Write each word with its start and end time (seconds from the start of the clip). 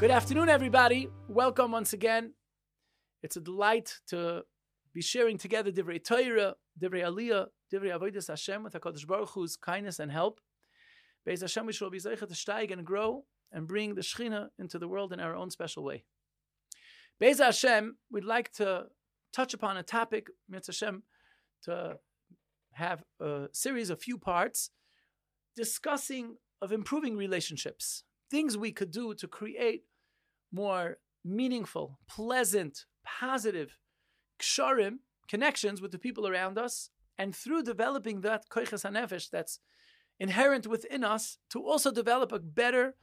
Good 0.00 0.10
afternoon, 0.10 0.48
everybody. 0.48 1.10
Welcome 1.28 1.72
once 1.72 1.92
again. 1.92 2.32
It's 3.22 3.36
a 3.36 3.40
delight 3.42 3.98
to 4.06 4.44
be 4.94 5.02
sharing 5.02 5.36
together 5.36 5.70
Divrei 5.70 6.02
Torah, 6.02 6.54
Divrei 6.82 7.04
Aliyah, 7.04 7.48
Divrei 7.70 7.94
Avodas 7.94 8.28
Hashem 8.28 8.62
with 8.62 8.72
HaKadosh 8.72 9.06
Baruch 9.06 9.28
Hu's 9.34 9.56
kindness 9.58 9.98
and 9.98 10.10
help. 10.10 10.40
Beis 11.28 11.42
Hashem, 11.42 11.66
we 11.66 11.74
shall 11.74 11.90
be 11.90 11.98
zeicha 11.98 12.20
to 12.20 12.28
steig 12.28 12.72
and 12.72 12.86
grow 12.86 13.26
and 13.52 13.68
bring 13.68 13.94
the 13.94 14.00
Shechina 14.00 14.48
into 14.58 14.78
the 14.78 14.88
world 14.88 15.12
in 15.12 15.20
our 15.20 15.36
own 15.36 15.50
special 15.50 15.84
way. 15.84 16.04
Beis 17.22 17.36
Hashem, 17.36 17.98
we'd 18.10 18.24
like 18.24 18.50
to 18.52 18.86
touch 19.34 19.52
upon 19.52 19.76
a 19.76 19.82
topic, 19.82 20.28
Mitzvah 20.48 20.72
Hashem, 20.72 21.02
to 21.64 21.98
have 22.72 23.04
a 23.20 23.48
series 23.52 23.90
of 23.90 24.00
few 24.00 24.16
parts 24.16 24.70
discussing 25.54 26.36
of 26.62 26.72
improving 26.72 27.18
relationships, 27.18 28.04
things 28.30 28.56
we 28.56 28.72
could 28.72 28.90
do 28.90 29.14
to 29.14 29.28
create 29.28 29.84
more 30.52 30.98
meaningful, 31.24 31.98
pleasant, 32.08 32.86
positive 33.04 33.78
ksharim, 34.40 34.98
connections 35.28 35.80
with 35.80 35.92
the 35.92 35.98
people 35.98 36.26
around 36.26 36.58
us, 36.58 36.90
and 37.18 37.34
through 37.34 37.62
developing 37.62 38.22
that 38.22 38.48
koiches 38.50 38.84
hanefesh 38.84 39.28
that's 39.30 39.60
inherent 40.18 40.66
within 40.66 41.04
us, 41.04 41.38
to 41.50 41.62
also 41.62 41.90
develop 41.90 42.32
a 42.32 42.38
better 42.38 42.94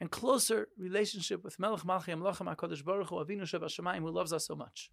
and 0.00 0.10
closer 0.10 0.68
relationship 0.78 1.42
with 1.42 1.58
Melech 1.58 1.80
Malchi 1.80 2.08
Amlochem 2.08 2.54
HaKadosh 2.54 2.84
Baruch 2.84 3.08
Hu 3.08 3.16
Avinu 3.16 3.42
Shemayim, 3.42 4.00
who 4.00 4.10
loves 4.10 4.32
us 4.32 4.46
so 4.46 4.54
much. 4.54 4.90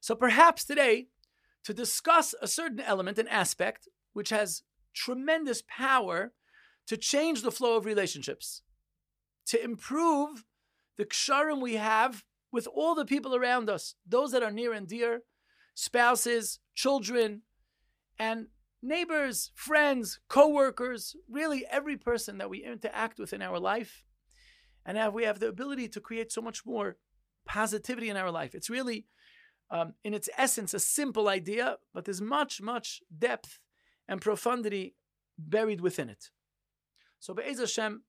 So 0.00 0.14
perhaps 0.14 0.64
today, 0.64 1.08
to 1.64 1.74
discuss 1.74 2.34
a 2.40 2.46
certain 2.46 2.80
element, 2.80 3.18
an 3.18 3.28
aspect, 3.28 3.88
which 4.12 4.30
has 4.30 4.62
tremendous 4.94 5.62
power 5.68 6.32
to 6.86 6.96
change 6.96 7.42
the 7.42 7.50
flow 7.50 7.76
of 7.76 7.84
relationships, 7.84 8.62
to 9.46 9.62
improve 9.62 10.44
the 10.96 11.04
ksharim 11.04 11.60
we 11.60 11.74
have 11.74 12.24
with 12.52 12.66
all 12.66 12.94
the 12.94 13.04
people 13.04 13.34
around 13.34 13.68
us, 13.68 13.94
those 14.06 14.32
that 14.32 14.42
are 14.42 14.50
near 14.50 14.72
and 14.72 14.88
dear, 14.88 15.22
spouses, 15.74 16.58
children, 16.74 17.42
and 18.18 18.46
neighbors, 18.82 19.50
friends, 19.54 20.20
co-workers, 20.28 21.16
really 21.28 21.66
every 21.70 21.96
person 21.96 22.38
that 22.38 22.48
we 22.48 22.64
interact 22.64 23.18
with 23.18 23.32
in 23.32 23.42
our 23.42 23.58
life. 23.58 24.04
And 24.84 24.96
now 24.96 25.10
we 25.10 25.24
have 25.24 25.40
the 25.40 25.48
ability 25.48 25.88
to 25.88 26.00
create 26.00 26.32
so 26.32 26.40
much 26.40 26.64
more 26.64 26.96
positivity 27.46 28.08
in 28.08 28.16
our 28.16 28.30
life. 28.30 28.54
It's 28.54 28.70
really, 28.70 29.06
um, 29.70 29.94
in 30.04 30.14
its 30.14 30.28
essence, 30.38 30.72
a 30.72 30.78
simple 30.78 31.28
idea, 31.28 31.76
but 31.92 32.04
there's 32.04 32.20
much, 32.20 32.62
much 32.62 33.02
depth 33.16 33.58
and 34.08 34.20
profundity 34.20 34.94
buried 35.36 35.80
within 35.80 36.08
it. 36.08 36.30
So, 37.20 37.34
Be'ez 37.34 37.58
Hashem, 37.58 38.02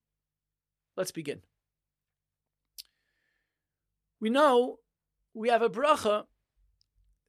let's 0.96 1.10
begin. 1.10 1.40
We 4.20 4.30
know 4.30 4.78
we 5.34 5.48
have 5.48 5.62
a 5.62 5.70
bracha 5.70 6.24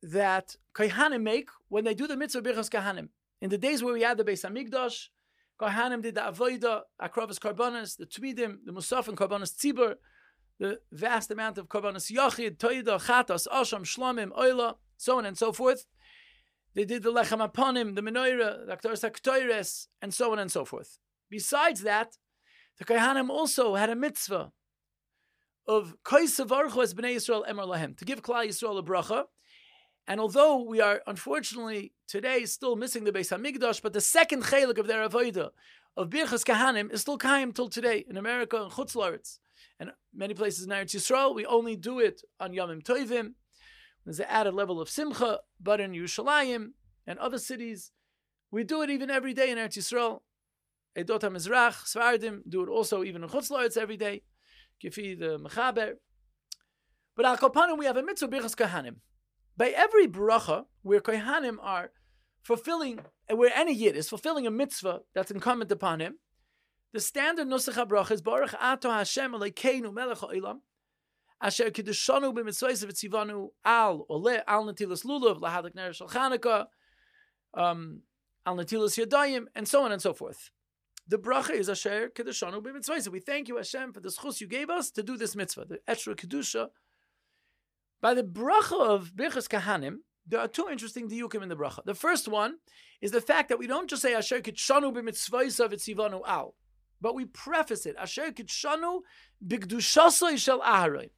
that 0.01 0.55
Kohanim 0.73 1.21
make 1.21 1.49
when 1.67 1.83
they 1.83 1.93
do 1.93 2.07
the 2.07 2.17
mitzvah 2.17 2.41
Birchas 2.41 2.69
Kohanim. 2.69 3.09
In 3.41 3.49
the 3.49 3.57
days 3.57 3.83
where 3.83 3.93
we 3.93 4.01
had 4.01 4.17
the 4.17 4.23
Beis 4.23 4.43
Hamikdash, 4.43 5.07
Kohanim 5.59 6.01
did 6.01 6.15
the 6.15 6.21
Avodah, 6.21 6.81
Akrovas 7.01 7.37
Karbonis, 7.37 7.97
the 7.97 8.05
Tmidim, 8.05 8.57
the 8.65 8.71
Musaf 8.71 9.07
and 9.07 9.17
Karbonis 9.17 9.53
Tzibur, 9.55 9.95
the 10.57 10.79
vast 10.91 11.31
amount 11.31 11.57
of 11.57 11.67
Karbonis 11.67 12.11
Yachid, 12.11 12.57
Toida, 12.57 12.99
Chatas, 12.99 13.47
Asham, 13.47 13.81
Shlomim, 13.81 14.31
Oila, 14.31 14.75
so 14.97 15.17
on 15.17 15.25
and 15.25 15.37
so 15.37 15.51
forth. 15.51 15.85
They 16.75 16.85
did 16.85 17.03
the 17.03 17.11
Lechem 17.11 17.45
Aponim, 17.45 17.95
the 17.95 18.01
Menorah, 18.01 18.65
the 18.67 18.75
Aktoris 18.75 19.87
and 20.01 20.13
so 20.13 20.31
on 20.31 20.39
and 20.39 20.51
so 20.51 20.65
forth. 20.65 20.99
Besides 21.29 21.81
that, 21.81 22.17
the 22.77 22.85
Kohanim 22.85 23.29
also 23.29 23.75
had 23.75 23.89
a 23.89 23.95
mitzvah 23.95 24.51
of 25.67 25.95
Kaisavarchu 26.03 26.81
as 26.81 26.93
Bnei 26.93 27.15
Yisrael 27.15 27.47
Emor 27.47 27.67
Lahem, 27.67 27.95
to 27.97 28.05
give 28.05 28.23
Klal 28.23 28.47
Yisrael 28.47 28.79
a 28.79 28.83
bracha. 28.83 29.25
And 30.07 30.19
although 30.19 30.63
we 30.63 30.81
are 30.81 31.01
unfortunately 31.05 31.93
today 32.07 32.45
still 32.45 32.75
missing 32.75 33.03
the 33.03 33.11
Beis 33.11 33.29
Hamikdash, 33.31 33.81
but 33.81 33.93
the 33.93 34.01
second 34.01 34.43
chelik 34.45 34.79
of 34.79 34.87
their 34.87 35.07
avodah 35.07 35.49
of 35.95 36.09
Birchas 36.09 36.43
Kahanim 36.43 36.91
is 36.91 37.01
still 37.01 37.17
kaim 37.17 37.51
till 37.51 37.69
today 37.69 38.05
in 38.09 38.17
America 38.17 38.57
and 38.63 38.71
Chutz 38.71 38.95
Laretz. 38.95 39.37
and 39.79 39.91
many 40.13 40.33
places 40.33 40.65
in 40.65 40.71
Eretz 40.71 40.95
Yisrael. 40.95 41.35
We 41.35 41.45
only 41.45 41.75
do 41.75 41.99
it 41.99 42.23
on 42.39 42.53
Yomim 42.53 42.81
Tovim. 42.81 43.33
There's 44.05 44.19
an 44.19 44.25
added 44.29 44.55
level 44.55 44.81
of 44.81 44.89
simcha, 44.89 45.41
but 45.59 45.79
in 45.79 45.91
Yerushalayim 45.91 46.69
and 47.05 47.19
other 47.19 47.37
cities, 47.37 47.91
we 48.49 48.63
do 48.63 48.81
it 48.81 48.89
even 48.89 49.11
every 49.11 49.33
day 49.33 49.51
in 49.51 49.57
Eretz 49.57 49.77
Yisrael. 49.77 50.21
Edot 50.97 51.21
HaMizrach, 51.21 51.85
Svardim 51.85 52.41
do 52.47 52.63
it 52.63 52.69
also 52.69 53.03
even 53.03 53.23
in 53.23 53.29
Chutz 53.29 53.51
Laretz 53.51 53.77
every 53.77 53.97
day. 53.97 54.23
Kifi 54.83 55.19
the 55.19 55.39
Mechaber. 55.39 55.93
But 57.15 57.25
Al 57.25 57.37
Kopanim, 57.37 57.77
we 57.77 57.85
have 57.85 57.97
a 57.97 58.03
mitzvah 58.03 58.27
Birchas 58.27 58.55
Kahanim. 58.55 58.95
By 59.57 59.69
every 59.69 60.07
bracha, 60.07 60.65
where 60.83 61.01
Kohanim 61.01 61.57
are 61.61 61.91
fulfilling, 62.43 62.99
where 63.29 63.51
any 63.53 63.73
Yid 63.73 63.95
is 63.95 64.09
fulfilling 64.09 64.47
a 64.47 64.51
mitzvah 64.51 65.01
that's 65.13 65.31
incumbent 65.31 65.71
upon 65.71 65.99
him, 65.99 66.15
the 66.93 66.99
standard 66.99 67.47
Nusach 67.47 67.85
HaBracha 67.85 68.11
is 68.11 68.21
Baruch 68.21 68.55
Ato 68.59 68.89
Hashem 68.89 69.33
Aleikeinu 69.33 69.93
Melech 69.93 70.17
HaOlam 70.17 70.59
Asher 71.39 71.69
Kiddushanu 71.69 72.33
B'mitzvahs 72.33 72.83
V'tzivanu 72.83 73.49
Al 73.63 74.05
Ole 74.09 74.39
Al 74.47 74.65
Natilas 74.65 75.05
Lulav 75.05 75.39
Lahadak 75.39 75.75
Ner 75.75 75.93
Shal 75.93 76.07
Chanukah 76.07 76.65
um, 77.53 78.01
Al 78.45 78.57
Natilas 78.57 78.97
Yadayim 78.97 79.45
and 79.55 79.67
so 79.67 79.83
on 79.83 79.91
and 79.91 80.01
so 80.01 80.13
forth. 80.13 80.49
The 81.09 81.17
bracha 81.17 81.55
is 81.55 81.69
Asher 81.69 82.11
Kiddushanu 82.13 82.61
B'mitzvahs. 82.61 83.07
We 83.07 83.19
thank 83.19 83.47
you 83.47 83.57
Hashem 83.57 83.93
for 83.93 83.99
the 83.99 84.09
schus 84.09 84.39
you 84.41 84.47
gave 84.47 84.69
us 84.69 84.91
to 84.91 85.01
do 85.01 85.17
this 85.17 85.35
mitzvah, 85.35 85.65
the 85.65 85.79
extra 85.87 86.13
Kedusha. 86.13 86.67
By 87.99 88.13
the 88.13 88.23
bracha 88.23 88.79
of 88.79 89.13
Birchas 89.15 89.49
Kahanim, 89.49 89.97
there 90.27 90.39
are 90.39 90.47
two 90.47 90.69
interesting 90.69 91.09
diukim 91.09 91.41
in 91.41 91.49
the 91.49 91.55
bracha. 91.55 91.83
The 91.83 91.95
first 91.95 92.27
one 92.27 92.57
is 93.01 93.09
the 93.09 93.21
fact 93.21 93.49
that 93.49 93.57
we 93.57 93.65
don't 93.65 93.89
just 93.89 94.03
say 94.03 94.13
Asher 94.13 94.39
Kitshanu 94.39 94.93
b'mitzvahs 94.93 95.67
v'tzivanu 95.67 96.21
al, 96.27 96.53
but 97.01 97.15
we 97.15 97.25
preface 97.25 97.87
it 97.87 97.95
Asher 97.97 98.29
Kitshanu 98.29 98.99
b'gdushasoi 99.43 100.37
shel 100.37 100.61
aharon. 100.61 101.09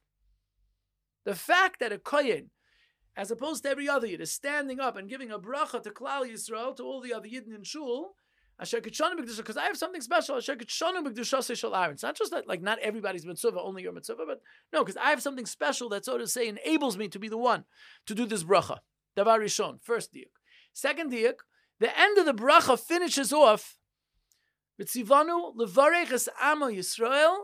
The 1.26 1.34
fact 1.34 1.80
that 1.80 1.92
a 1.92 1.98
kohen, 1.98 2.48
as 3.14 3.30
opposed 3.30 3.64
to 3.64 3.68
every 3.68 3.90
other 3.90 4.06
yid, 4.06 4.22
is 4.22 4.32
standing 4.32 4.80
up 4.80 4.96
and 4.96 5.06
giving 5.06 5.30
a 5.30 5.38
bracha 5.38 5.82
to 5.82 5.90
Klal 5.90 6.26
Yisrael 6.26 6.74
to 6.76 6.82
all 6.82 7.02
the 7.02 7.12
other 7.12 7.28
yidden 7.28 7.54
in 7.54 7.62
shul. 7.62 8.14
Asher 8.62 8.80
Kitshanu 8.80 9.16
because 9.36 9.56
I 9.56 9.64
have 9.64 9.76
something 9.76 10.00
special. 10.00 10.36
Asher 10.36 10.54
Kitshanu 10.54 11.04
b'gdushasoi 11.04 11.56
shel. 11.56 11.74
It's 11.90 12.04
not 12.04 12.16
just 12.16 12.30
that, 12.30 12.46
like, 12.46 12.62
not 12.62 12.78
everybody's 12.78 13.26
mitzvah, 13.26 13.60
only 13.60 13.82
your 13.82 13.92
mitzvah, 13.92 14.24
but 14.24 14.40
no, 14.72 14.84
because 14.84 14.96
I 14.96 15.10
have 15.10 15.20
something 15.20 15.46
special 15.46 15.88
that, 15.88 16.04
so 16.04 16.16
to 16.16 16.28
say, 16.28 16.46
enables 16.46 16.96
me 16.96 17.08
to 17.08 17.18
be 17.18 17.28
the 17.28 17.36
one 17.36 17.64
to 18.06 18.14
do 18.14 18.24
this 18.24 18.44
bracha. 18.44 18.78
Davar 19.18 19.40
Rishon, 19.40 19.82
first 19.82 20.14
diuk. 20.14 20.30
Second 20.72 21.12
diuk, 21.12 21.40
the 21.80 21.98
end 21.98 22.18
of 22.18 22.24
the 22.24 22.32
bracha 22.32 22.78
finishes 22.78 23.32
off 23.32 23.78
B'tzivanu 24.80 25.56
levarech 25.56 26.12
es 26.12 26.28
amo 26.40 26.68
Yisrael 26.68 27.36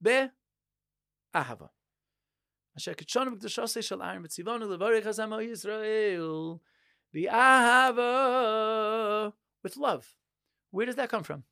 be 0.00 0.30
ahava. 1.34 1.68
Asher 2.74 2.94
kitshanu 2.94 3.36
b'kdashasei 3.36 3.84
shel 3.84 4.02
aron 4.02 4.24
b'tzivanu 4.24 4.62
levarech 4.62 5.06
es 5.06 5.18
amo 5.18 5.38
Yisrael 5.38 6.58
be 7.12 7.26
ahava 7.26 9.32
with 9.62 9.76
love. 9.76 10.16
Where 10.72 10.86
does 10.86 10.96
that 10.96 11.10
come 11.10 11.22
from? 11.22 11.44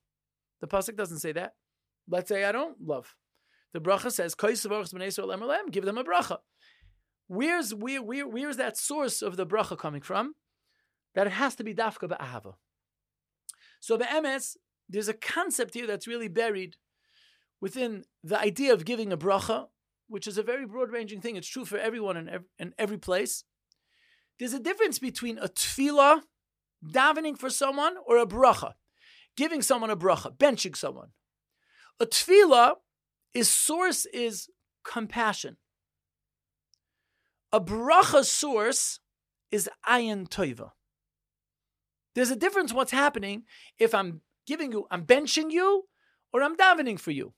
The 0.61 0.67
pasuk 0.67 0.97
doesn't 0.97 1.21
say 1.21 1.31
that. 1.33 1.55
Let's 2.09 2.29
say 2.29 2.45
I 2.45 2.51
don't 2.51 2.77
love. 2.85 3.15
The 3.73 3.81
bracha 3.81 4.11
says, 4.11 4.35
give 4.35 5.85
them 5.85 5.99
a 5.99 6.05
bracha. 6.05 6.39
Where's 7.29 7.73
where, 7.73 8.03
where 8.03 8.27
where's 8.27 8.57
that 8.57 8.77
source 8.77 9.23
of 9.23 9.37
the 9.37 9.47
bracha 9.47 9.79
coming 9.79 10.01
from? 10.01 10.35
That 11.15 11.29
it 11.29 11.35
has 11.35 11.55
to 11.57 11.65
be 11.65 11.73
dafka 11.73 12.09
ba'ahava. 12.09 12.55
So 13.79 13.97
be'emes, 13.97 14.57
there's 14.89 15.09
a 15.09 15.15
concept 15.15 15.75
here 15.75 15.87
that's 15.87 16.09
really 16.09 16.27
buried 16.27 16.75
within 17.61 18.05
the 18.25 18.41
idea 18.41 18.73
of 18.73 18.85
giving 18.85 19.13
a 19.13 19.17
bracha, 19.17 19.67
which 20.09 20.27
is 20.27 20.39
a 20.39 20.43
very 20.43 20.67
broad-ranging 20.67 21.21
thing. 21.21 21.37
It's 21.37 21.47
true 21.47 21.65
for 21.65 21.79
everyone 21.79 22.17
in 22.17 22.29
every, 22.29 22.47
in 22.59 22.75
every 22.77 22.99
place. 22.99 23.45
There's 24.39 24.55
a 24.55 24.59
difference 24.59 24.99
between 24.99 25.39
a 25.39 25.49
tefillah, 25.49 26.23
davening 26.85 27.39
for 27.39 27.51
someone, 27.51 27.95
or 28.07 28.19
a 28.19 28.27
bracha, 28.27 28.73
giving 29.37 29.63
someone 29.63 29.91
a 29.91 29.97
bracha, 29.97 30.37
benching 30.37 30.77
someone. 30.77 31.09
A 31.99 32.07
tefillah, 32.07 32.75
is 33.35 33.49
source 33.49 34.07
is 34.07 34.49
compassion. 34.85 35.57
A 37.53 37.61
bracha 37.61 38.25
source 38.25 39.01
is 39.51 39.69
ayin 39.87 40.29
toiva. 40.29 40.71
There's 42.15 42.31
a 42.31 42.37
difference 42.37 42.73
what's 42.73 42.93
happening 42.93 43.45
if 43.79 43.95
I'm 43.95 44.21
giving 44.47 44.73
you, 44.73 44.87
I'm 44.91 45.05
benching 45.05 45.51
you, 45.51 45.85
or 46.33 46.43
I'm 46.43 46.57
davening 46.57 46.99
for 46.99 47.11
you. 47.11 47.35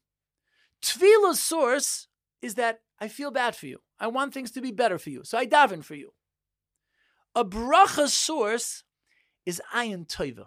Tefillah's 0.83 1.43
source 1.43 2.09
is 2.41 2.55
that 2.55 2.81
I 2.99 3.09
feel 3.09 3.31
bad 3.31 3.55
for 3.55 3.67
you. 3.67 3.81
I 4.01 4.09
want 4.09 4.35
things 4.35 4.51
to 4.53 4.61
be 4.61 4.73
better 4.73 4.99
for 4.99 5.11
you, 5.11 5.23
so 5.25 5.39
I 5.39 5.47
daven 5.47 5.85
for 5.85 5.95
you. 5.95 6.13
A 7.35 7.45
bracha 7.45 8.09
source 8.09 8.85
is 9.47 9.61
ayin 9.75 10.07
toiva, 10.07 10.47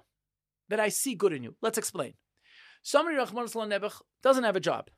that 0.70 0.80
I 0.80 0.90
see 0.90 1.16
good 1.16 1.34
in 1.34 1.44
you. 1.44 1.56
Let's 1.62 1.78
explain. 1.78 2.14
Somebody 2.84 3.18
doesn't 3.18 4.44
have 4.44 4.56
a 4.56 4.60
job, 4.60 4.90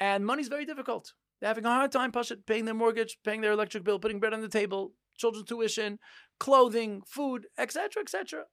and 0.00 0.26
money's 0.26 0.48
very 0.48 0.64
difficult. 0.64 1.12
They're 1.40 1.48
having 1.48 1.66
a 1.66 1.70
hard 1.70 1.92
time 1.92 2.12
paying 2.46 2.64
their 2.64 2.74
mortgage, 2.74 3.18
paying 3.24 3.42
their 3.42 3.52
electric 3.52 3.84
bill, 3.84 3.98
putting 3.98 4.18
bread 4.18 4.32
on 4.32 4.40
the 4.40 4.48
table, 4.48 4.92
children's 5.16 5.48
tuition, 5.48 5.98
clothing, 6.40 7.02
food, 7.06 7.46
etc., 7.58 8.02
etc. 8.02 8.44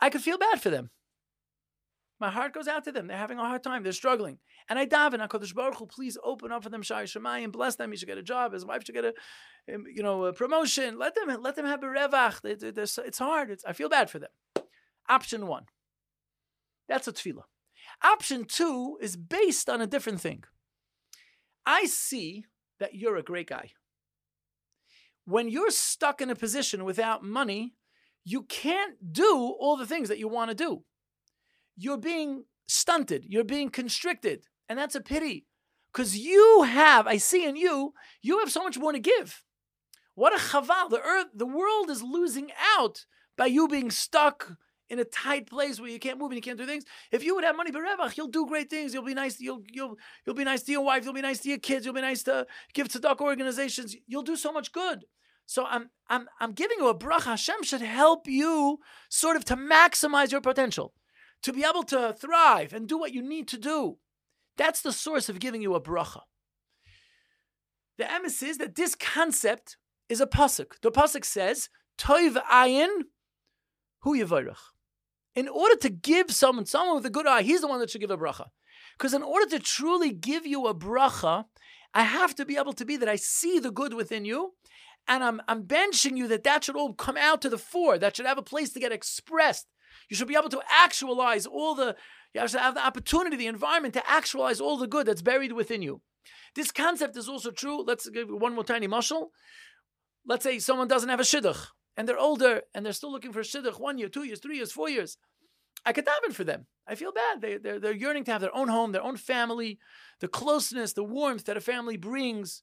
I 0.00 0.10
could 0.10 0.20
feel 0.20 0.38
bad 0.38 0.60
for 0.60 0.70
them. 0.70 0.90
My 2.20 2.30
heart 2.30 2.52
goes 2.52 2.66
out 2.66 2.84
to 2.84 2.92
them. 2.92 3.06
They're 3.06 3.16
having 3.16 3.38
a 3.38 3.44
hard 3.44 3.62
time. 3.62 3.82
They're 3.82 3.92
struggling. 3.92 4.38
And 4.68 4.78
I 4.78 4.86
daven, 4.86 5.26
HaKadosh 5.26 5.54
Baruch 5.54 5.76
Hu, 5.76 5.86
please 5.86 6.18
open 6.22 6.52
up 6.52 6.64
for 6.64 6.68
them 6.68 6.82
Shai 6.82 7.04
Shemayim, 7.04 7.52
bless 7.52 7.76
them. 7.76 7.90
He 7.90 7.96
should 7.96 8.08
get 8.08 8.18
a 8.18 8.22
job. 8.22 8.52
His 8.52 8.66
wife 8.66 8.82
should 8.84 8.94
get 8.94 9.04
a, 9.04 9.14
um, 9.72 9.84
you 9.94 10.02
know, 10.02 10.24
a 10.24 10.32
promotion. 10.32 10.98
Let 10.98 11.14
them, 11.14 11.40
let 11.42 11.56
them 11.56 11.64
have 11.64 11.82
a 11.82 11.86
revach. 11.86 12.40
It's 12.44 13.18
hard. 13.18 13.50
It's, 13.50 13.64
I 13.64 13.72
feel 13.72 13.88
bad 13.88 14.10
for 14.10 14.18
them. 14.18 14.30
Option 15.08 15.46
one. 15.46 15.64
That's 16.88 17.08
a 17.08 17.12
tefillah. 17.12 17.44
Option 18.02 18.44
two 18.44 18.98
is 19.00 19.16
based 19.16 19.68
on 19.68 19.80
a 19.80 19.86
different 19.86 20.20
thing. 20.20 20.44
I 21.66 21.86
see 21.86 22.44
that 22.80 22.94
you're 22.94 23.16
a 23.16 23.22
great 23.22 23.48
guy. 23.48 23.70
When 25.24 25.48
you're 25.48 25.70
stuck 25.70 26.20
in 26.20 26.30
a 26.30 26.34
position 26.34 26.84
without 26.84 27.22
money, 27.22 27.74
you 28.24 28.42
can't 28.42 29.12
do 29.12 29.54
all 29.58 29.76
the 29.76 29.86
things 29.86 30.08
that 30.08 30.18
you 30.18 30.28
want 30.28 30.50
to 30.50 30.54
do 30.54 30.84
you're 31.78 31.96
being 31.96 32.44
stunted, 32.66 33.24
you're 33.28 33.44
being 33.44 33.70
constricted. 33.70 34.44
And 34.68 34.78
that's 34.78 34.96
a 34.96 35.00
pity 35.00 35.46
because 35.92 36.18
you 36.18 36.64
have, 36.64 37.06
I 37.06 37.16
see 37.16 37.46
in 37.46 37.56
you, 37.56 37.94
you 38.20 38.40
have 38.40 38.50
so 38.50 38.62
much 38.62 38.76
more 38.76 38.92
to 38.92 38.98
give. 38.98 39.44
What 40.14 40.34
a 40.34 40.38
chaval. 40.38 40.90
The 40.90 41.00
earth, 41.00 41.28
the 41.32 41.46
world 41.46 41.88
is 41.88 42.02
losing 42.02 42.50
out 42.76 43.06
by 43.36 43.46
you 43.46 43.68
being 43.68 43.90
stuck 43.90 44.56
in 44.90 44.98
a 44.98 45.04
tight 45.04 45.48
place 45.48 45.78
where 45.80 45.90
you 45.90 45.98
can't 45.98 46.18
move 46.18 46.30
and 46.30 46.36
you 46.36 46.42
can't 46.42 46.58
do 46.58 46.66
things. 46.66 46.84
If 47.12 47.22
you 47.24 47.34
would 47.34 47.44
have 47.44 47.56
money 47.56 47.70
berevach, 47.70 48.16
you'll 48.16 48.28
do 48.28 48.46
great 48.46 48.70
things. 48.70 48.94
You'll 48.94 49.04
be 49.04 49.14
nice. 49.14 49.40
You'll 49.40 49.62
you'll 49.70 49.96
you'll 50.24 50.34
be 50.34 50.44
nice 50.44 50.62
to 50.64 50.72
your 50.72 50.84
wife. 50.84 51.04
You'll 51.04 51.14
be 51.14 51.20
nice 51.22 51.40
to 51.40 51.48
your 51.48 51.58
kids. 51.58 51.84
You'll 51.84 51.94
be 51.94 52.00
nice 52.00 52.22
to 52.24 52.46
give 52.74 52.88
to 52.88 52.98
tzedakah 52.98 53.20
organizations. 53.20 53.96
You'll 54.06 54.22
do 54.22 54.36
so 54.36 54.52
much 54.52 54.72
good. 54.72 55.04
So 55.46 55.64
I'm 55.66 55.90
I'm 56.08 56.28
I'm 56.40 56.52
giving 56.52 56.78
you 56.78 56.88
a 56.88 56.94
bracha. 56.94 57.24
Hashem 57.24 57.62
should 57.62 57.80
help 57.80 58.26
you 58.26 58.80
sort 59.08 59.36
of 59.36 59.44
to 59.46 59.56
maximize 59.56 60.30
your 60.32 60.40
potential 60.40 60.94
to 61.42 61.52
be 61.52 61.64
able 61.64 61.84
to 61.84 62.14
thrive 62.18 62.72
and 62.72 62.88
do 62.88 62.98
what 62.98 63.12
you 63.12 63.22
need 63.22 63.48
to 63.48 63.58
do. 63.58 63.98
That's 64.56 64.82
the 64.82 64.92
source 64.92 65.28
of 65.28 65.38
giving 65.38 65.62
you 65.62 65.74
a 65.74 65.80
bracha. 65.80 66.22
The 67.96 68.04
emes 68.04 68.42
is 68.42 68.58
that 68.58 68.74
this 68.74 68.94
concept 68.94 69.76
is 70.08 70.20
a 70.20 70.26
pasuk. 70.26 70.80
The 70.82 70.90
pasuk 70.90 71.24
says, 71.24 71.68
"Toiv 71.98 72.42
ayin 72.44 73.04
hu 74.00 74.16
yivarach." 74.16 74.77
In 75.38 75.46
order 75.46 75.76
to 75.76 75.88
give 75.88 76.32
someone, 76.32 76.66
someone 76.66 76.96
with 76.96 77.06
a 77.06 77.10
good 77.10 77.28
eye, 77.28 77.42
he's 77.42 77.60
the 77.60 77.68
one 77.68 77.78
that 77.78 77.90
should 77.90 78.00
give 78.00 78.10
a 78.10 78.18
bracha. 78.18 78.46
Because 78.96 79.14
in 79.14 79.22
order 79.22 79.48
to 79.50 79.60
truly 79.60 80.10
give 80.10 80.44
you 80.44 80.66
a 80.66 80.74
bracha, 80.74 81.44
I 81.94 82.02
have 82.02 82.34
to 82.34 82.44
be 82.44 82.56
able 82.56 82.72
to 82.72 82.84
be 82.84 82.96
that 82.96 83.08
I 83.08 83.14
see 83.14 83.60
the 83.60 83.70
good 83.70 83.94
within 83.94 84.24
you, 84.24 84.54
and 85.06 85.22
I'm 85.22 85.40
I'm 85.46 85.62
benching 85.62 86.16
you 86.16 86.26
that 86.26 86.42
that 86.42 86.64
should 86.64 86.74
all 86.74 86.92
come 86.92 87.16
out 87.16 87.40
to 87.42 87.48
the 87.48 87.56
fore. 87.56 87.98
That 87.98 88.16
should 88.16 88.26
have 88.26 88.36
a 88.36 88.42
place 88.42 88.70
to 88.72 88.80
get 88.80 88.90
expressed. 88.90 89.68
You 90.10 90.16
should 90.16 90.26
be 90.26 90.34
able 90.34 90.48
to 90.48 90.62
actualize 90.72 91.46
all 91.46 91.76
the, 91.76 91.94
you 92.34 92.48
to 92.48 92.58
have 92.58 92.74
the 92.74 92.84
opportunity, 92.84 93.36
the 93.36 93.46
environment 93.46 93.94
to 93.94 94.10
actualize 94.10 94.60
all 94.60 94.76
the 94.76 94.88
good 94.88 95.06
that's 95.06 95.22
buried 95.22 95.52
within 95.52 95.82
you. 95.82 96.00
This 96.56 96.72
concept 96.72 97.16
is 97.16 97.28
also 97.28 97.52
true. 97.52 97.84
Let's 97.84 98.08
give 98.08 98.28
one 98.28 98.56
more 98.56 98.64
tiny 98.64 98.88
muscle. 98.88 99.30
Let's 100.26 100.42
say 100.42 100.58
someone 100.58 100.88
doesn't 100.88 101.10
have 101.10 101.20
a 101.20 101.22
shidduch 101.22 101.68
and 101.98 102.08
they're 102.08 102.18
older 102.18 102.62
and 102.74 102.86
they're 102.86 102.92
still 102.92 103.10
looking 103.10 103.32
for 103.32 103.40
shidduch 103.40 103.78
one 103.78 103.98
year, 103.98 104.08
two 104.08 104.22
years, 104.22 104.38
three 104.38 104.56
years, 104.56 104.70
four 104.70 104.88
years. 104.88 105.18
I 105.84 105.92
could 105.92 106.06
daven 106.06 106.32
for 106.32 106.44
them. 106.44 106.66
I 106.86 106.94
feel 106.94 107.12
bad. 107.12 107.40
They, 107.40 107.58
they're, 107.58 107.80
they're 107.80 107.94
yearning 107.94 108.22
to 108.24 108.32
have 108.32 108.40
their 108.40 108.56
own 108.56 108.68
home, 108.68 108.92
their 108.92 109.02
own 109.02 109.16
family, 109.16 109.80
the 110.20 110.28
closeness, 110.28 110.92
the 110.92 111.02
warmth 111.02 111.44
that 111.46 111.56
a 111.56 111.60
family 111.60 111.96
brings 111.96 112.62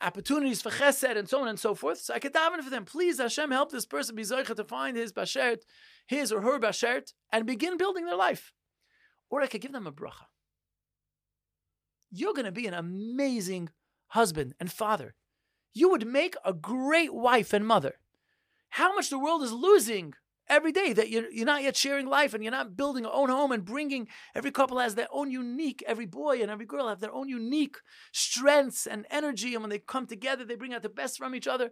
opportunities 0.00 0.62
for 0.62 0.70
chesed 0.70 1.16
and 1.16 1.28
so 1.28 1.42
on 1.42 1.48
and 1.48 1.58
so 1.58 1.74
forth. 1.74 1.98
So 1.98 2.14
I 2.14 2.20
could 2.20 2.32
daven 2.32 2.62
for 2.62 2.70
them. 2.70 2.84
Please, 2.84 3.18
Hashem, 3.18 3.50
help 3.50 3.72
this 3.72 3.86
person 3.86 4.14
be 4.14 4.22
zoicha 4.22 4.54
to 4.54 4.64
find 4.64 4.96
his 4.96 5.12
bashert, 5.12 5.62
his 6.06 6.32
or 6.32 6.40
her 6.40 6.60
bashert, 6.60 7.12
and 7.32 7.46
begin 7.46 7.76
building 7.76 8.06
their 8.06 8.16
life. 8.16 8.52
Or 9.30 9.42
I 9.42 9.48
could 9.48 9.60
give 9.62 9.72
them 9.72 9.88
a 9.88 9.92
bracha. 9.92 10.26
You're 12.12 12.34
going 12.34 12.46
to 12.46 12.52
be 12.52 12.68
an 12.68 12.74
amazing 12.74 13.70
husband 14.08 14.54
and 14.60 14.70
father. 14.70 15.14
You 15.74 15.90
would 15.90 16.06
make 16.06 16.36
a 16.44 16.52
great 16.52 17.12
wife 17.12 17.52
and 17.52 17.66
mother. 17.66 17.94
How 18.70 18.94
much 18.94 19.10
the 19.10 19.18
world 19.18 19.42
is 19.42 19.52
losing 19.52 20.14
every 20.48 20.72
day 20.72 20.92
that 20.92 21.10
you're, 21.10 21.30
you're 21.30 21.46
not 21.46 21.62
yet 21.62 21.76
sharing 21.76 22.06
life 22.06 22.34
and 22.34 22.42
you're 22.42 22.50
not 22.50 22.76
building 22.76 23.04
your 23.04 23.14
own 23.14 23.28
home 23.28 23.52
and 23.52 23.64
bringing 23.64 24.08
every 24.34 24.50
couple 24.50 24.78
has 24.78 24.94
their 24.94 25.06
own 25.12 25.30
unique 25.30 25.82
every 25.86 26.06
boy 26.06 26.40
and 26.42 26.50
every 26.50 26.66
girl 26.66 26.88
have 26.88 27.00
their 27.00 27.12
own 27.12 27.28
unique 27.28 27.76
strengths 28.12 28.86
and 28.86 29.06
energy. 29.10 29.54
And 29.54 29.62
when 29.62 29.70
they 29.70 29.78
come 29.78 30.06
together 30.06 30.44
they 30.44 30.56
bring 30.56 30.74
out 30.74 30.82
the 30.82 30.88
best 30.88 31.18
from 31.18 31.34
each 31.34 31.46
other. 31.46 31.70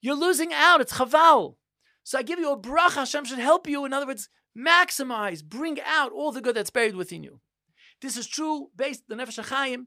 You're 0.00 0.16
losing 0.16 0.52
out. 0.52 0.80
It's 0.80 0.94
chaval. 0.94 1.56
So 2.02 2.18
i 2.18 2.22
give 2.22 2.38
you 2.38 2.52
a 2.52 2.58
bracha 2.58 2.96
hashem 2.96 3.24
should 3.24 3.38
help 3.38 3.66
you. 3.66 3.84
In 3.84 3.92
other 3.92 4.06
words 4.06 4.28
maximize 4.56 5.44
bring 5.44 5.78
out 5.84 6.12
all 6.12 6.30
the 6.30 6.40
good 6.40 6.54
that's 6.54 6.70
buried 6.70 6.96
within 6.96 7.24
you. 7.24 7.40
This 8.00 8.16
is 8.16 8.26
true 8.26 8.68
based 8.76 9.04
the 9.08 9.14
nefesh 9.14 9.42
HaChaim 9.42 9.86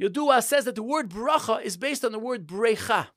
Yodua 0.00 0.42
says 0.42 0.64
that 0.64 0.74
the 0.74 0.82
word 0.82 1.10
bracha 1.10 1.62
is 1.62 1.76
based 1.76 2.04
on 2.04 2.12
the 2.12 2.18
word 2.18 2.46
brecha. 2.46 3.08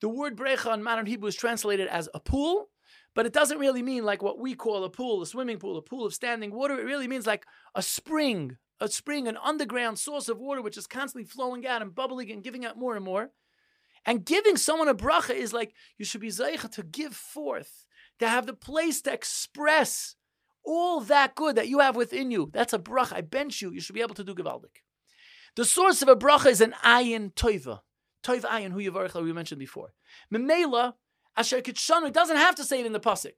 The 0.00 0.08
word 0.08 0.36
brecha 0.36 0.72
in 0.74 0.82
modern 0.82 1.06
Hebrew 1.06 1.28
is 1.28 1.34
translated 1.34 1.88
as 1.88 2.08
a 2.14 2.20
pool, 2.20 2.68
but 3.14 3.26
it 3.26 3.32
doesn't 3.32 3.58
really 3.58 3.82
mean 3.82 4.04
like 4.04 4.22
what 4.22 4.38
we 4.38 4.54
call 4.54 4.84
a 4.84 4.90
pool, 4.90 5.22
a 5.22 5.26
swimming 5.26 5.58
pool, 5.58 5.76
a 5.76 5.82
pool 5.82 6.06
of 6.06 6.14
standing 6.14 6.52
water. 6.52 6.78
It 6.78 6.84
really 6.84 7.08
means 7.08 7.26
like 7.26 7.44
a 7.74 7.82
spring, 7.82 8.56
a 8.80 8.88
spring, 8.88 9.26
an 9.26 9.36
underground 9.42 9.98
source 9.98 10.28
of 10.28 10.38
water 10.38 10.62
which 10.62 10.76
is 10.76 10.86
constantly 10.86 11.28
flowing 11.28 11.66
out 11.66 11.82
and 11.82 11.94
bubbling 11.94 12.30
and 12.30 12.44
giving 12.44 12.64
out 12.64 12.78
more 12.78 12.94
and 12.94 13.04
more. 13.04 13.30
And 14.06 14.24
giving 14.24 14.56
someone 14.56 14.88
a 14.88 14.94
bracha 14.94 15.34
is 15.34 15.52
like 15.52 15.74
you 15.98 16.04
should 16.04 16.20
be 16.20 16.28
zeicha 16.28 16.70
to 16.72 16.82
give 16.84 17.14
forth, 17.14 17.84
to 18.20 18.28
have 18.28 18.46
the 18.46 18.54
place 18.54 19.02
to 19.02 19.12
express 19.12 20.14
all 20.64 21.00
that 21.00 21.34
good 21.34 21.56
that 21.56 21.68
you 21.68 21.80
have 21.80 21.96
within 21.96 22.30
you. 22.30 22.50
That's 22.52 22.72
a 22.72 22.78
bracha. 22.78 23.14
I 23.14 23.20
bench 23.22 23.60
you. 23.60 23.72
You 23.72 23.80
should 23.80 23.94
be 23.94 24.00
able 24.02 24.14
to 24.14 24.24
do 24.24 24.34
gewaldik. 24.34 24.82
The 25.56 25.64
source 25.64 26.02
of 26.02 26.08
a 26.08 26.16
bracha 26.16 26.46
is 26.46 26.60
an 26.60 26.74
ayin 26.84 27.34
toiva. 27.34 27.80
Toiv 28.22 28.42
ayin, 28.42 28.72
who 28.72 28.80
you 28.80 28.92
we 28.92 29.32
mentioned 29.32 29.58
before. 29.58 29.92
Memela, 30.32 30.94
Asher 31.36 31.60
Kitshanu 31.60 32.12
doesn't 32.12 32.36
have 32.36 32.56
to 32.56 32.64
say 32.64 32.80
it 32.80 32.86
in 32.86 32.92
the 32.92 33.00
pasuk. 33.00 33.34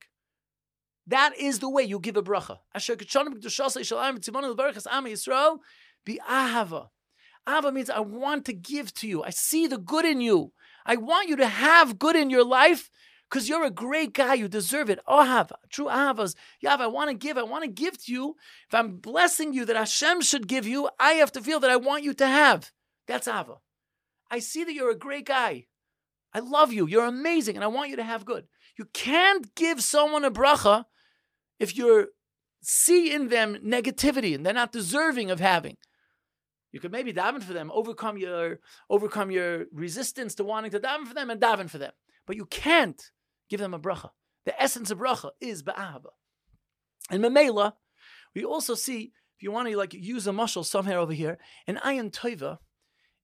That 1.07 1.37
is 1.37 1.59
the 1.59 1.69
way 1.69 1.83
you 1.83 1.99
give 1.99 2.17
a 2.17 2.23
bracha. 2.23 2.59
Asher 2.75 2.97
Kitshanu 2.97 3.29
b'kedushasei 3.29 3.81
shalayim 3.81 4.19
v'tzimonu 4.19 4.55
l'berachas 4.55 4.87
am 4.91 5.05
Yisrael 5.05 5.59
be 6.05 6.21
ahava. 6.29 6.89
Ahava 7.47 7.73
means 7.73 7.91
I 7.91 8.01
want 8.01 8.45
to 8.47 8.53
give 8.53 8.95
to 8.95 9.09
you. 9.09 9.23
I 9.23 9.31
see 9.31 9.67
the 9.67 9.79
good 9.79 10.05
in 10.05 10.21
you. 10.21 10.53
I 10.87 10.97
want 10.97 11.29
you 11.29 11.37
to 11.37 11.47
have 11.47 11.99
good 11.99 12.17
in 12.17 12.31
your 12.31 12.45
life 12.45 12.91
because 13.29 13.49
you're 13.49 13.65
a 13.65 13.71
great 13.71 14.13
guy. 14.15 14.35
You 14.35 14.49
deserve 14.49 14.89
it. 14.91 15.01
Ahava, 15.09 15.57
true 15.71 15.87
ahavas. 15.87 16.35
Yav, 16.65 16.81
I 16.81 16.87
want 16.87 17.11
to 17.11 17.15
give. 17.15 17.37
I 17.37 17.43
want 17.43 17.65
to 17.65 17.71
give 17.71 18.03
to 18.05 18.13
you. 18.13 18.37
If 18.69 18.75
I'm 18.75 18.97
blessing 18.97 19.53
you 19.53 19.65
that 19.67 19.77
Hashem 19.77 20.23
should 20.23 20.49
give 20.49 20.67
you, 20.67 20.89
I 20.99 21.15
have 21.15 21.33
to 21.33 21.43
feel 21.43 21.61
that 21.61 21.71
I 21.71 21.77
want 21.77 22.05
you 22.05 22.15
to 22.15 22.27
have. 22.27 22.73
That's 23.07 23.29
ahava. 23.29 23.59
I 24.31 24.39
see 24.39 24.65
that 24.65 24.75
you're 24.75 24.91
a 24.91 24.99
great 24.99 25.27
guy. 25.27 25.67
I 26.33 26.39
love 26.39 26.73
you. 26.73 26.87
You're 26.87 27.07
amazing, 27.07 27.57
and 27.57 27.65
I 27.65 27.69
want 27.69 27.91
you 27.91 27.97
to 27.97 28.05
have 28.05 28.25
good. 28.25 28.45
You 28.79 28.85
can't 28.93 29.55
give 29.55 29.83
someone 29.83 30.25
a 30.25 30.31
bracha 30.31 30.85
if 31.59 31.77
you 31.77 32.09
see 32.63 33.13
in 33.13 33.29
them 33.29 33.57
negativity 33.65 34.35
and 34.35 34.45
they're 34.45 34.53
not 34.53 34.73
deserving 34.73 35.31
of 35.31 35.41
having. 35.41 35.77
You 36.73 36.79
could 36.79 36.93
maybe 36.93 37.13
daven 37.13 37.43
for 37.43 37.53
them, 37.53 37.71
overcome 37.75 38.17
your 38.17 38.61
overcome 38.89 39.31
your 39.31 39.67
resistance 39.73 40.35
to 40.37 40.45
wanting 40.45 40.71
to 40.71 40.79
daven 40.79 41.07
for 41.07 41.15
them, 41.15 41.31
and 41.31 41.41
daven 41.41 41.69
for 41.69 41.79
them. 41.79 41.93
But 42.27 42.37
you 42.37 42.47
can't 42.47 43.03
give 43.49 43.61
them 43.61 43.75
a 43.75 43.79
bracha. 43.79 44.11
The 44.47 44.61
essence 44.61 44.91
of 44.91 44.99
bracha 44.99 45.31
is 45.41 45.63
ba'ahaba. 45.63 46.11
And 47.11 47.23
memela, 47.25 47.73
we 48.35 48.45
also 48.45 48.75
see 48.75 49.13
if 49.37 49.43
you 49.43 49.51
want 49.51 49.69
to 49.69 49.77
like 49.77 49.93
use 49.95 50.27
a 50.27 50.31
mushal 50.31 50.65
somewhere 50.65 50.99
over 50.99 51.13
here, 51.13 51.39
an 51.67 51.81
ayin 51.85 52.13
toiva 52.13 52.59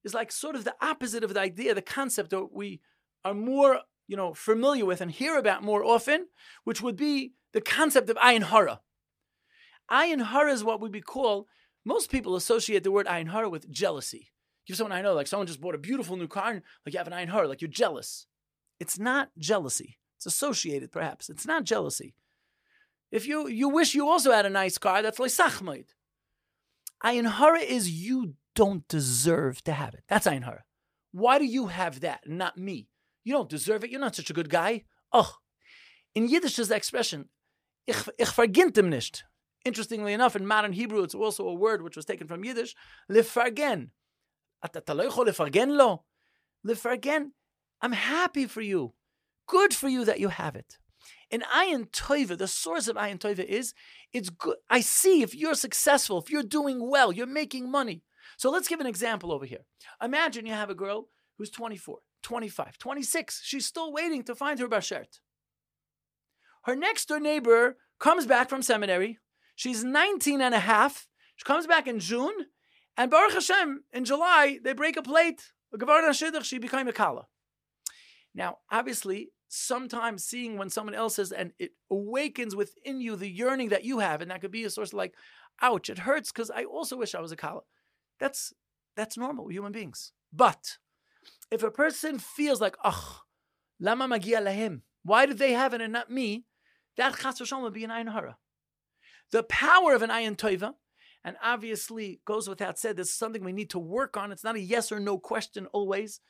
is 0.06 0.14
like 0.14 0.32
sort 0.32 0.54
of 0.54 0.64
the 0.64 0.74
opposite 0.80 1.24
of 1.24 1.34
the 1.34 1.40
idea, 1.40 1.74
the 1.74 1.82
concept 1.82 2.30
that 2.30 2.52
we 2.52 2.80
are 3.24 3.34
more 3.34 3.80
you 4.06 4.16
know 4.16 4.32
familiar 4.32 4.86
with 4.86 5.00
and 5.00 5.10
hear 5.10 5.36
about 5.36 5.62
more 5.62 5.84
often, 5.84 6.28
which 6.64 6.80
would 6.80 6.96
be 6.96 7.32
the 7.52 7.60
concept 7.60 8.08
of 8.08 8.16
ayin 8.16 8.44
hara. 8.44 8.80
Ayin 9.90 10.24
hara 10.26 10.52
is 10.52 10.64
what 10.64 10.80
we 10.80 10.84
would 10.84 10.92
be 10.92 11.00
called. 11.00 11.46
Most 11.84 12.10
people 12.10 12.36
associate 12.36 12.84
the 12.84 12.90
word 12.90 13.06
ayin 13.06 13.28
hara 13.28 13.50
with 13.50 13.70
jealousy. 13.70 14.30
Give 14.66 14.76
someone 14.76 14.96
I 14.96 15.02
know, 15.02 15.14
like 15.14 15.26
someone 15.26 15.46
just 15.46 15.60
bought 15.60 15.74
a 15.74 15.78
beautiful 15.78 16.16
new 16.16 16.28
car, 16.28 16.50
and 16.52 16.62
like 16.84 16.94
you 16.94 16.98
have 16.98 17.08
an 17.08 17.12
ayin 17.12 17.28
hara, 17.28 17.48
like 17.48 17.60
you're 17.60 17.68
jealous. 17.68 18.26
It's 18.78 18.98
not 18.98 19.30
jealousy. 19.38 19.98
It's 20.16 20.26
associated, 20.26 20.92
perhaps. 20.92 21.28
It's 21.28 21.46
not 21.46 21.64
jealousy. 21.64 22.14
If 23.10 23.26
you 23.26 23.48
you 23.48 23.68
wish 23.68 23.94
you 23.94 24.08
also 24.08 24.30
had 24.30 24.46
a 24.46 24.50
nice 24.50 24.78
car, 24.78 25.02
that's 25.02 25.18
like 25.18 25.30
sachmaid. 25.30 25.86
Ayin 27.04 27.28
hara 27.28 27.60
is 27.60 27.90
you 27.90 28.34
don't 28.56 28.88
deserve 28.88 29.62
to 29.64 29.72
have 29.72 29.94
it. 29.94 30.02
That's 30.08 30.26
ayin 30.26 30.42
hara. 30.42 30.64
Why 31.12 31.38
do 31.38 31.44
you 31.44 31.68
have 31.68 32.00
that 32.00 32.22
not 32.26 32.58
me? 32.58 32.88
You 33.22 33.32
don't 33.34 33.48
deserve 33.48 33.84
it. 33.84 33.90
You're 33.90 34.00
not 34.00 34.16
such 34.16 34.30
a 34.30 34.34
good 34.34 34.50
guy. 34.50 34.82
Oh, 35.12 35.36
in 36.16 36.28
Yiddish 36.28 36.58
is 36.58 36.68
the 36.68 36.76
expression, 36.76 37.28
ich, 37.86 38.08
ich 38.18 38.28
vergint 38.28 38.82
nicht. 38.88 39.22
Interestingly 39.64 40.12
enough, 40.12 40.34
in 40.34 40.46
modern 40.46 40.72
Hebrew, 40.72 41.02
it's 41.02 41.14
also 41.14 41.46
a 41.46 41.54
word 41.54 41.82
which 41.82 41.96
was 41.96 42.04
taken 42.04 42.26
from 42.26 42.44
Yiddish, 42.44 42.74
lefargen. 43.10 43.90
Lefargen. 46.66 47.30
I'm 47.82 47.92
happy 47.92 48.46
for 48.46 48.60
you. 48.62 48.94
Good 49.46 49.74
for 49.74 49.88
you 49.88 50.04
that 50.04 50.20
you 50.20 50.28
have 50.28 50.56
it. 50.56 50.78
In 51.30 51.42
Ayin 51.42 51.90
Toiva, 51.90 52.38
the 52.38 52.48
source 52.48 52.88
of 52.88 52.96
Ayin 52.96 53.18
Toiva 53.18 53.44
is 53.44 53.74
it's 54.12 54.30
good. 54.30 54.56
I 54.70 54.80
see 54.80 55.22
if 55.22 55.34
you're 55.34 55.54
successful, 55.54 56.18
if 56.18 56.30
you're 56.30 56.42
doing 56.42 56.88
well, 56.88 57.12
you're 57.12 57.26
making 57.26 57.70
money. 57.70 58.02
So 58.36 58.50
let's 58.50 58.68
give 58.68 58.80
an 58.80 58.86
example 58.86 59.32
over 59.32 59.44
here. 59.46 59.64
Imagine 60.02 60.46
you 60.46 60.52
have 60.52 60.70
a 60.70 60.74
girl 60.74 61.08
who's 61.38 61.50
24, 61.50 61.98
25, 62.22 62.78
26. 62.78 63.40
She's 63.44 63.66
still 63.66 63.92
waiting 63.92 64.22
to 64.24 64.34
find 64.34 64.58
her 64.58 64.68
bashert. 64.68 65.20
Her 66.64 66.76
next 66.76 67.06
door 67.06 67.20
neighbor 67.20 67.76
comes 67.98 68.26
back 68.26 68.48
from 68.48 68.62
seminary. 68.62 69.18
She's 69.54 69.84
19 69.84 70.40
and 70.40 70.54
a 70.54 70.60
half. 70.60 71.08
She 71.36 71.44
comes 71.44 71.66
back 71.66 71.86
in 71.86 71.98
June. 71.98 72.34
And 72.96 73.10
Baruch 73.10 73.32
Hashem, 73.32 73.84
in 73.92 74.04
July, 74.04 74.58
they 74.62 74.72
break 74.72 74.96
a 74.96 75.02
plate. 75.02 75.52
She 76.42 76.58
became 76.58 76.88
a 76.88 76.92
kala. 76.92 77.26
Now, 78.34 78.58
obviously, 78.70 79.30
sometimes 79.48 80.24
seeing 80.24 80.58
when 80.58 80.70
someone 80.70 80.94
else 80.94 81.18
is 81.18 81.32
and 81.32 81.52
it 81.58 81.72
awakens 81.90 82.56
within 82.56 83.00
you 83.00 83.16
the 83.16 83.30
yearning 83.30 83.68
that 83.70 83.84
you 83.84 83.98
have, 84.00 84.20
and 84.20 84.30
that 84.30 84.40
could 84.40 84.50
be 84.50 84.64
a 84.64 84.70
source 84.70 84.90
of 84.90 84.94
like, 84.94 85.14
ouch, 85.62 85.88
it 85.88 86.00
hurts 86.00 86.32
because 86.32 86.50
I 86.50 86.64
also 86.64 86.96
wish 86.96 87.14
I 87.14 87.20
was 87.20 87.32
a 87.32 87.36
kala. 87.36 87.60
That's 88.18 88.52
that's 88.96 89.16
normal, 89.16 89.48
human 89.48 89.72
beings. 89.72 90.12
But 90.32 90.78
if 91.50 91.62
a 91.62 91.70
person 91.70 92.18
feels 92.18 92.60
like, 92.60 92.76
ach, 92.84 93.20
lama 93.78 94.08
magia 94.08 94.40
lahim, 94.40 94.80
why 95.02 95.26
did 95.26 95.38
they 95.38 95.52
have 95.52 95.74
it 95.74 95.80
and 95.80 95.92
not 95.92 96.10
me? 96.10 96.44
That 96.96 97.18
chas 97.18 97.40
v'shalom 97.40 97.62
would 97.62 97.74
be 97.74 97.84
an 97.84 97.90
ayin 97.90 98.12
hara. 98.12 98.36
The 99.32 99.42
power 99.42 99.94
of 99.94 100.02
an 100.02 100.10
ayin 100.10 100.36
toiva, 100.36 100.74
and 101.24 101.36
obviously 101.42 102.20
goes 102.24 102.48
without 102.48 102.78
said, 102.78 102.96
this 102.96 103.08
is 103.08 103.14
something 103.14 103.44
we 103.44 103.52
need 103.52 103.70
to 103.70 103.78
work 103.80 104.16
on. 104.16 104.30
It's 104.30 104.44
not 104.44 104.54
a 104.54 104.60
yes 104.60 104.92
or 104.92 105.00
no 105.00 105.18
question 105.18 105.66
always. 105.72 106.20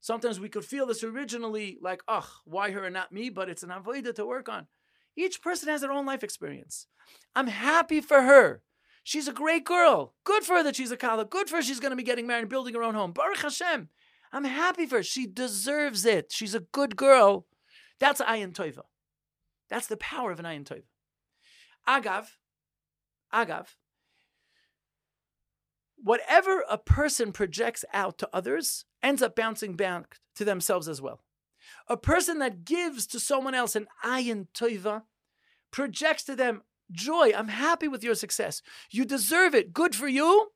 Sometimes 0.00 0.40
we 0.40 0.48
could 0.48 0.64
feel 0.64 0.86
this 0.86 1.04
originally 1.04 1.78
like, 1.82 2.02
ugh, 2.08 2.26
why 2.44 2.70
her 2.70 2.84
and 2.84 2.94
not 2.94 3.12
me? 3.12 3.28
But 3.28 3.48
it's 3.50 3.62
an 3.62 3.68
avoida 3.68 4.14
to 4.14 4.24
work 4.24 4.48
on. 4.48 4.66
Each 5.14 5.42
person 5.42 5.68
has 5.68 5.82
their 5.82 5.92
own 5.92 6.06
life 6.06 6.24
experience. 6.24 6.86
I'm 7.34 7.48
happy 7.48 8.00
for 8.00 8.22
her. 8.22 8.62
She's 9.06 9.28
a 9.28 9.32
great 9.32 9.64
girl. 9.64 10.14
Good 10.24 10.42
for 10.42 10.56
her 10.56 10.64
that 10.64 10.74
she's 10.74 10.90
a 10.90 10.96
kala. 10.96 11.26
Good 11.26 11.48
for 11.48 11.54
her 11.54 11.62
she's 11.62 11.78
going 11.78 11.90
to 11.90 11.96
be 11.96 12.02
getting 12.02 12.26
married 12.26 12.40
and 12.40 12.50
building 12.50 12.74
her 12.74 12.82
own 12.82 12.96
home. 12.96 13.12
Baruch 13.12 13.38
Hashem. 13.38 13.88
I'm 14.32 14.42
happy 14.42 14.84
for 14.84 14.96
her. 14.96 15.02
She 15.04 15.28
deserves 15.28 16.04
it. 16.04 16.32
She's 16.32 16.56
a 16.56 16.66
good 16.72 16.96
girl. 16.96 17.46
That's 18.00 18.20
ayin 18.20 18.52
toiva. 18.52 18.80
That's 19.70 19.86
the 19.86 19.96
power 19.96 20.32
of 20.32 20.40
an 20.40 20.44
ayin 20.44 20.64
toiva. 20.64 20.82
Agav, 21.88 22.26
agav, 23.32 23.76
whatever 26.02 26.64
a 26.68 26.76
person 26.76 27.30
projects 27.30 27.84
out 27.94 28.18
to 28.18 28.28
others 28.32 28.86
ends 29.04 29.22
up 29.22 29.36
bouncing 29.36 29.76
back 29.76 30.16
to 30.34 30.44
themselves 30.44 30.88
as 30.88 31.00
well. 31.00 31.20
A 31.86 31.96
person 31.96 32.40
that 32.40 32.64
gives 32.64 33.06
to 33.06 33.20
someone 33.20 33.54
else 33.54 33.76
an 33.76 33.86
ayin 34.04 34.48
toiva 34.52 35.02
projects 35.70 36.24
to 36.24 36.34
them 36.34 36.62
joy. 36.90 37.32
I'm 37.36 37.48
happy 37.48 37.88
with 37.88 38.04
your 38.04 38.14
success. 38.14 38.62
You 38.90 39.04
deserve 39.04 39.54
it. 39.54 39.72
Good 39.72 39.94
for 39.94 40.08
you. 40.08 40.48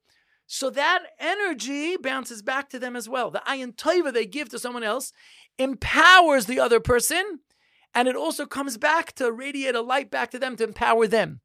So 0.47 0.69
that 0.71 1.05
energy 1.21 1.97
bounces 1.97 2.43
back 2.43 2.69
to 2.71 2.79
them 2.79 2.97
as 2.97 3.09
well. 3.09 3.31
The 3.31 3.43
ayin 3.47 3.77
toiva 3.77 4.13
they 4.13 4.27
give 4.27 4.49
to 4.49 4.59
someone 4.59 4.83
else 4.83 5.13
empowers 5.59 6.47
the 6.47 6.59
other 6.59 6.81
person, 6.81 7.41
and 7.95 8.09
it 8.09 8.17
also 8.17 8.47
comes 8.47 8.77
back 8.77 9.13
to 9.15 9.31
radiate 9.31 9.77
a 9.77 9.81
light 9.81 10.11
back 10.11 10.33
to 10.33 10.41
them 10.41 10.57
to 10.57 10.65
empower 10.65 11.07
them. 11.07 11.41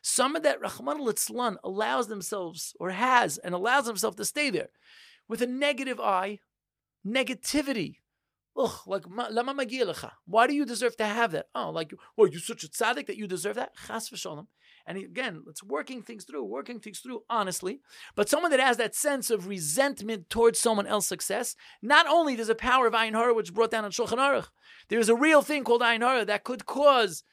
Some 0.00 0.36
of 0.36 0.42
that 0.42 0.60
Rahman 0.60 1.00
al 1.00 1.56
allows 1.64 2.08
themselves 2.08 2.74
or 2.80 2.90
has 2.90 3.38
and 3.38 3.54
allows 3.54 3.86
themselves 3.86 4.16
to 4.16 4.24
stay 4.24 4.50
there 4.50 4.70
with 5.28 5.42
a 5.42 5.46
negative 5.46 6.00
eye, 6.00 6.38
negativity. 7.06 7.96
Ugh, 8.56 8.78
like 8.86 9.04
why 10.26 10.46
do 10.46 10.54
you 10.54 10.64
deserve 10.64 10.96
to 10.96 11.04
have 11.04 11.32
that? 11.32 11.46
Oh, 11.54 11.70
like 11.70 11.92
well, 12.16 12.28
you're 12.28 12.40
such 12.40 12.62
a 12.62 12.68
tzaddik 12.68 13.06
that 13.06 13.16
you 13.16 13.26
deserve 13.26 13.56
that. 13.56 13.72
Chas 13.86 14.10
v'shalom. 14.10 14.46
And 14.86 14.98
again, 14.98 15.42
it's 15.48 15.62
working 15.62 16.02
things 16.02 16.24
through, 16.24 16.44
working 16.44 16.78
things 16.78 17.00
through 17.00 17.22
honestly. 17.28 17.80
But 18.14 18.28
someone 18.28 18.50
that 18.50 18.60
has 18.60 18.76
that 18.76 18.94
sense 18.94 19.30
of 19.30 19.48
resentment 19.48 20.28
towards 20.30 20.60
someone 20.60 20.86
else's 20.86 21.08
success, 21.08 21.56
not 21.82 22.06
only 22.06 22.36
there's 22.36 22.48
a 22.48 22.54
power 22.54 22.86
of 22.86 22.92
Ayin 22.92 23.14
Hara, 23.14 23.34
which 23.34 23.54
brought 23.54 23.70
down 23.70 23.84
on 23.84 23.90
Shulchan 23.90 24.18
Aruch, 24.18 24.48
there's 24.88 25.08
a 25.08 25.16
real 25.16 25.42
thing 25.42 25.64
called 25.64 25.80
Ayin 25.80 26.02
Hara 26.02 26.24
that 26.26 26.44
could 26.44 26.66
cause, 26.66 27.24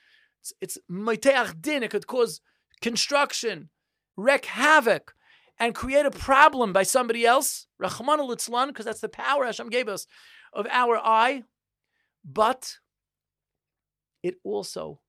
it's 0.61 0.77
Meiteach 0.89 1.61
Din, 1.61 1.83
it 1.83 1.91
could 1.91 2.07
cause 2.07 2.39
construction, 2.81 3.69
wreak 4.15 4.45
havoc, 4.45 5.13
and 5.59 5.75
create 5.75 6.05
a 6.05 6.11
problem 6.11 6.73
by 6.73 6.83
somebody 6.83 7.25
else, 7.25 7.67
Rahman 7.77 8.19
al 8.19 8.35
because 8.67 8.85
that's 8.85 9.01
the 9.01 9.09
power 9.09 9.45
Hashem 9.45 9.69
gave 9.69 9.87
us 9.87 10.07
of 10.53 10.67
our 10.69 10.97
eye, 10.97 11.43
but 12.23 12.77
it 14.23 14.35
also 14.43 14.99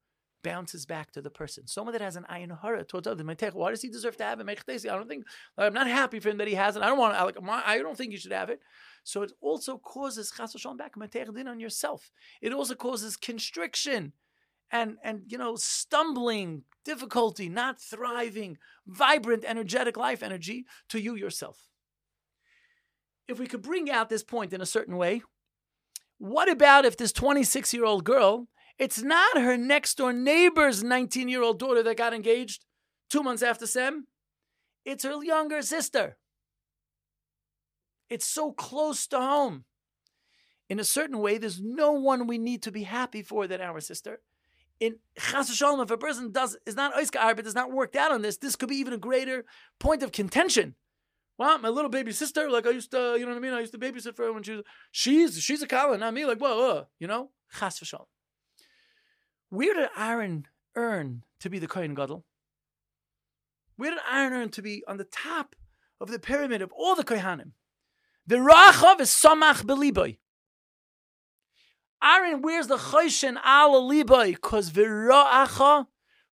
bounces 0.43 0.87
back 0.87 1.13
to 1.13 1.23
the 1.23 1.31
person. 1.31 1.67
Someone 1.67 1.93
that 1.93 2.03
has 2.03 2.17
an 2.17 2.27
ayin 2.31 2.61
hara 2.61 2.85
towards 2.85 3.07
others, 3.07 3.53
why 3.53 3.71
does 3.71 3.83
he 3.83 3.89
deserve 3.89 4.17
to 4.17 4.25
have 4.25 4.41
it? 4.41 4.49
I 4.49 4.77
don't 4.77 5.09
think 5.09 5.25
I'm 5.57 5.75
not 5.75 5.87
happy 5.87 6.21
for 6.21 6.31
him 6.31 6.39
that 6.39 6.49
he 6.49 6.55
has 6.55 6.77
it. 6.77 6.83
I 6.83 6.87
don't 6.87 6.99
want. 6.99 7.15
Like, 7.15 7.37
I 7.67 7.79
don't 7.79 7.97
think 7.97 8.13
you 8.13 8.19
should 8.19 8.33
have 8.33 8.51
it. 8.51 8.61
So 9.05 9.23
it 9.23 9.33
also 9.41 9.79
causes 9.79 10.31
chas 10.31 10.55
back 10.77 10.95
din 11.11 11.49
on 11.49 11.61
yourself. 11.61 12.11
It 12.41 12.53
also 12.53 12.75
causes 12.75 13.17
constriction 13.17 14.13
and 14.73 14.97
and 15.05 15.23
you 15.29 15.39
know 15.39 15.55
stumbling 15.55 16.63
difficulty 16.85 17.49
not 17.49 17.81
thriving 17.81 18.59
vibrant 18.87 19.45
energetic 19.47 19.97
life 19.97 20.23
energy 20.23 20.67
to 20.89 20.99
you 20.99 21.15
yourself 21.15 21.69
if 23.29 23.39
we 23.39 23.47
could 23.47 23.63
bring 23.63 23.91
out 23.91 24.09
this 24.09 24.25
point 24.25 24.53
in 24.53 24.61
a 24.61 24.67
certain 24.67 24.97
way 24.97 25.23
what 26.23 26.49
about 26.49 26.85
if 26.85 26.97
this 26.97 27.11
26 27.11 27.75
year 27.75 27.85
old 27.85 28.05
girl 28.05 28.47
it's 28.79 29.03
not 29.03 29.39
her 29.39 29.57
next 29.57 29.97
door 29.97 30.13
neighbor's 30.13 30.85
19 30.85 31.29
year 31.29 31.43
old 31.43 31.59
daughter 31.59 31.83
that 31.83 31.97
got 31.97 32.15
engaged 32.15 32.65
two 33.11 33.25
months 33.25 33.43
after 33.43 33.67
sem? 33.67 34.07
It's 34.85 35.03
her 35.03 35.23
younger 35.25 35.63
sister. 35.63 36.17
It's 38.09 38.25
so 38.25 38.53
close 38.53 39.09
to 39.09 39.19
home. 39.19 39.65
In 40.69 40.79
a 40.79 40.85
certain 40.85 41.19
way 41.19 41.39
there's 41.39 41.61
no 41.61 41.91
one 41.91 42.29
we 42.29 42.39
need 42.39 42.63
to 42.63 42.71
be 42.71 42.85
happy 42.85 43.23
for 43.23 43.49
than 43.49 43.61
our 43.61 43.81
sister. 43.81 44.21
In 44.79 44.99
Chas 45.19 45.53
Shalom, 45.53 45.81
if 45.81 45.91
a 45.91 45.99
person 45.99 46.31
does 46.31 46.57
is 46.67 46.77
not 46.77 46.95
Oiska 46.95 47.35
but 47.35 47.45
does 47.45 47.57
not 47.57 47.73
worked 47.73 47.97
out 47.97 48.13
on 48.13 48.23
this, 48.23 48.37
this 48.37 48.55
could 48.55 48.69
be 48.69 48.77
even 48.77 48.93
a 48.93 48.99
greater 48.99 49.45
point 49.81 50.05
of 50.05 50.13
contention. 50.13 50.77
Well, 51.39 51.59
my 51.59 51.69
little 51.69 51.91
baby 51.91 52.13
sister, 52.13 52.51
like 52.51 52.67
I 52.67 52.71
used 52.71 52.91
to, 52.91 53.17
you 53.19 53.21
know 53.21 53.33
what 53.33 53.39
I 53.39 53.41
mean? 53.41 53.53
I 53.53 53.61
used 53.61 53.73
to 53.73 53.79
babysit 53.79 54.15
for 54.15 54.25
her 54.25 54.33
when 54.33 54.43
she 54.43 54.53
was, 54.53 54.65
she's 54.91 55.43
she's 55.43 55.63
a 55.63 55.67
Kala, 55.67 55.99
not 55.99 56.15
me. 56.15 56.25
Like, 56.25 56.39
whoa, 56.39 56.57
whoa 56.57 56.87
you 56.99 57.07
know? 57.07 57.31
Chas 57.59 57.79
Shalom. 57.79 58.07
Where 59.49 59.75
did 59.75 59.89
Aaron 59.97 60.47
earn 60.77 61.25
to 61.41 61.51
be 61.51 61.59
the 61.59 61.69
Kohen 61.69 61.95
Gadol? 61.95 62.25
Where 63.77 63.91
did 63.91 64.01
Aaron 64.11 64.33
earn 64.33 64.49
to 64.51 64.63
be 64.63 64.85
on 64.87 64.97
the 64.97 65.05
top 65.05 65.57
of 66.01 66.11
the 66.11 66.19
pyramid 66.19 66.63
of 66.63 66.73
all 66.73 66.95
the 66.95 67.05
Kohanim? 67.05 67.53
The 68.27 68.37
Rachav 68.37 69.01
is 69.01 69.11
Samach 69.11 69.65
Beliboy. 69.65 70.19
Aaron 72.03 72.43
wears 72.43 72.67
the 72.67 72.77
Choshen 72.77 73.37
Ala 73.45 73.81
Libai 73.81 74.35
because 74.35 74.71
Vira'acha. 74.71 75.87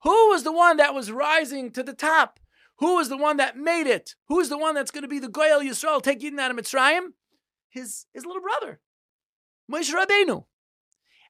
Who 0.05 0.28
was 0.28 0.45
the 0.45 0.52
one 0.52 0.76
that 0.76 0.95
was 0.95 1.11
rising 1.11 1.71
to 1.73 1.83
the 1.83 1.93
top? 1.93 2.38
Who 2.78 2.97
was 2.97 3.08
the 3.08 3.16
one 3.16 3.38
that 3.38 3.56
made 3.56 3.87
it? 3.87 4.14
Who 4.28 4.40
is 4.40 4.49
the 4.49 4.58
one 4.58 4.75
that's 4.75 4.90
going 4.90 5.02
to 5.02 5.08
be 5.08 5.18
the 5.18 5.28
Goyal 5.28 5.62
Yisrael, 5.62 6.02
take 6.02 6.23
Eden 6.23 6.38
out 6.38 6.50
of 6.50 6.56
Mitzrayim? 6.56 7.08
His, 7.70 8.06
his 8.14 8.25
little 8.25 8.42
brother, 8.42 8.80
Moshe 9.70 9.92
Rabbeinu. 9.92 10.44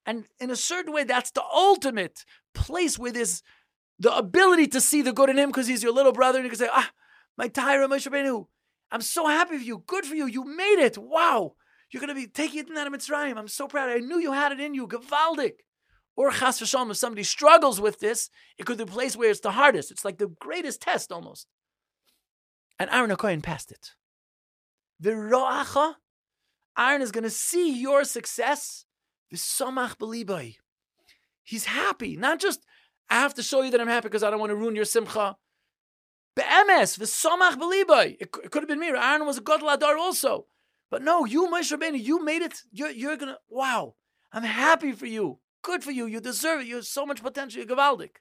And 0.06 0.24
in 0.38 0.50
a 0.50 0.56
certain 0.56 0.92
way, 0.92 1.04
that's 1.04 1.30
the 1.30 1.42
ultimate 1.42 2.24
place 2.54 2.98
where 2.98 3.12
there's 3.12 3.42
the 3.98 4.14
ability 4.14 4.68
to 4.68 4.80
see 4.80 5.02
the 5.02 5.12
good 5.12 5.28
in 5.28 5.38
him 5.38 5.48
because 5.50 5.66
he's 5.66 5.82
your 5.82 5.92
little 5.92 6.12
brother. 6.12 6.38
And 6.38 6.44
you 6.44 6.50
can 6.50 6.58
say, 6.58 6.68
ah, 6.72 6.90
my 7.36 7.48
Tyra, 7.48 7.88
Moshe 7.88 8.10
Rabbeinu, 8.10 8.46
I'm 8.90 9.02
so 9.02 9.26
happy 9.26 9.58
for 9.58 9.64
you. 9.64 9.82
Good 9.86 10.06
for 10.06 10.14
you. 10.14 10.26
You 10.26 10.44
made 10.44 10.78
it. 10.78 10.96
Wow. 10.96 11.54
You're 11.90 12.00
going 12.00 12.08
to 12.08 12.14
be 12.14 12.26
taking 12.26 12.60
it 12.68 12.78
out 12.78 12.86
of 12.86 12.92
Mitzrayim. 12.92 13.36
I'm 13.36 13.48
so 13.48 13.66
proud. 13.66 13.90
I 13.90 13.98
knew 13.98 14.18
you 14.18 14.32
had 14.32 14.52
it 14.52 14.60
in 14.60 14.74
you. 14.74 14.86
Gavaldik. 14.86 15.54
Or 16.18 16.32
chas 16.32 16.58
v'shalom, 16.58 16.90
if 16.90 16.96
somebody 16.96 17.22
struggles 17.22 17.80
with 17.80 18.00
this, 18.00 18.28
it 18.58 18.66
could 18.66 18.76
be 18.76 18.82
the 18.82 18.90
place 18.90 19.16
where 19.16 19.30
it's 19.30 19.38
the 19.38 19.52
hardest. 19.52 19.92
It's 19.92 20.04
like 20.04 20.18
the 20.18 20.26
greatest 20.26 20.82
test 20.82 21.12
almost. 21.12 21.46
And 22.76 22.90
Aaron 22.90 23.12
HaKohen 23.12 23.40
passed 23.40 23.70
it. 23.70 23.92
The 24.98 25.10
ro'acha, 25.10 25.94
Aaron 26.76 27.02
is 27.02 27.12
going 27.12 27.22
to 27.22 27.30
see 27.30 27.80
your 27.80 28.02
success. 28.02 28.84
V'somach 29.32 29.96
b'libai. 29.96 30.56
He's 31.44 31.66
happy. 31.66 32.16
Not 32.16 32.40
just, 32.40 32.66
I 33.08 33.20
have 33.20 33.34
to 33.34 33.42
show 33.44 33.62
you 33.62 33.70
that 33.70 33.80
I'm 33.80 33.86
happy 33.86 34.08
because 34.08 34.24
I 34.24 34.30
don't 34.30 34.40
want 34.40 34.50
to 34.50 34.56
ruin 34.56 34.74
your 34.74 34.86
simcha. 34.86 35.36
Be'emes, 36.34 36.98
v'somach 36.98 37.54
b'libai. 37.60 38.16
It 38.18 38.32
could 38.32 38.64
have 38.64 38.68
been 38.68 38.80
me. 38.80 38.88
Aaron 38.88 39.24
was 39.24 39.38
a 39.38 39.40
god 39.40 39.60
ladar 39.60 39.96
also. 39.96 40.46
But 40.90 41.04
no, 41.04 41.26
you, 41.26 41.46
Moshe 41.46 41.70
Rabbeinu, 41.72 42.02
you 42.02 42.24
made 42.24 42.42
it. 42.42 42.54
You're, 42.72 42.90
you're 42.90 43.16
going 43.16 43.34
to, 43.34 43.38
wow, 43.48 43.94
I'm 44.32 44.42
happy 44.42 44.90
for 44.90 45.06
you. 45.06 45.38
Good 45.62 45.84
for 45.84 45.90
you. 45.90 46.06
You 46.06 46.20
deserve 46.20 46.60
it. 46.60 46.66
You 46.66 46.76
have 46.76 46.86
so 46.86 47.04
much 47.04 47.22
potential. 47.22 47.62
You're 47.62 47.76
Gavaldik. 47.76 48.16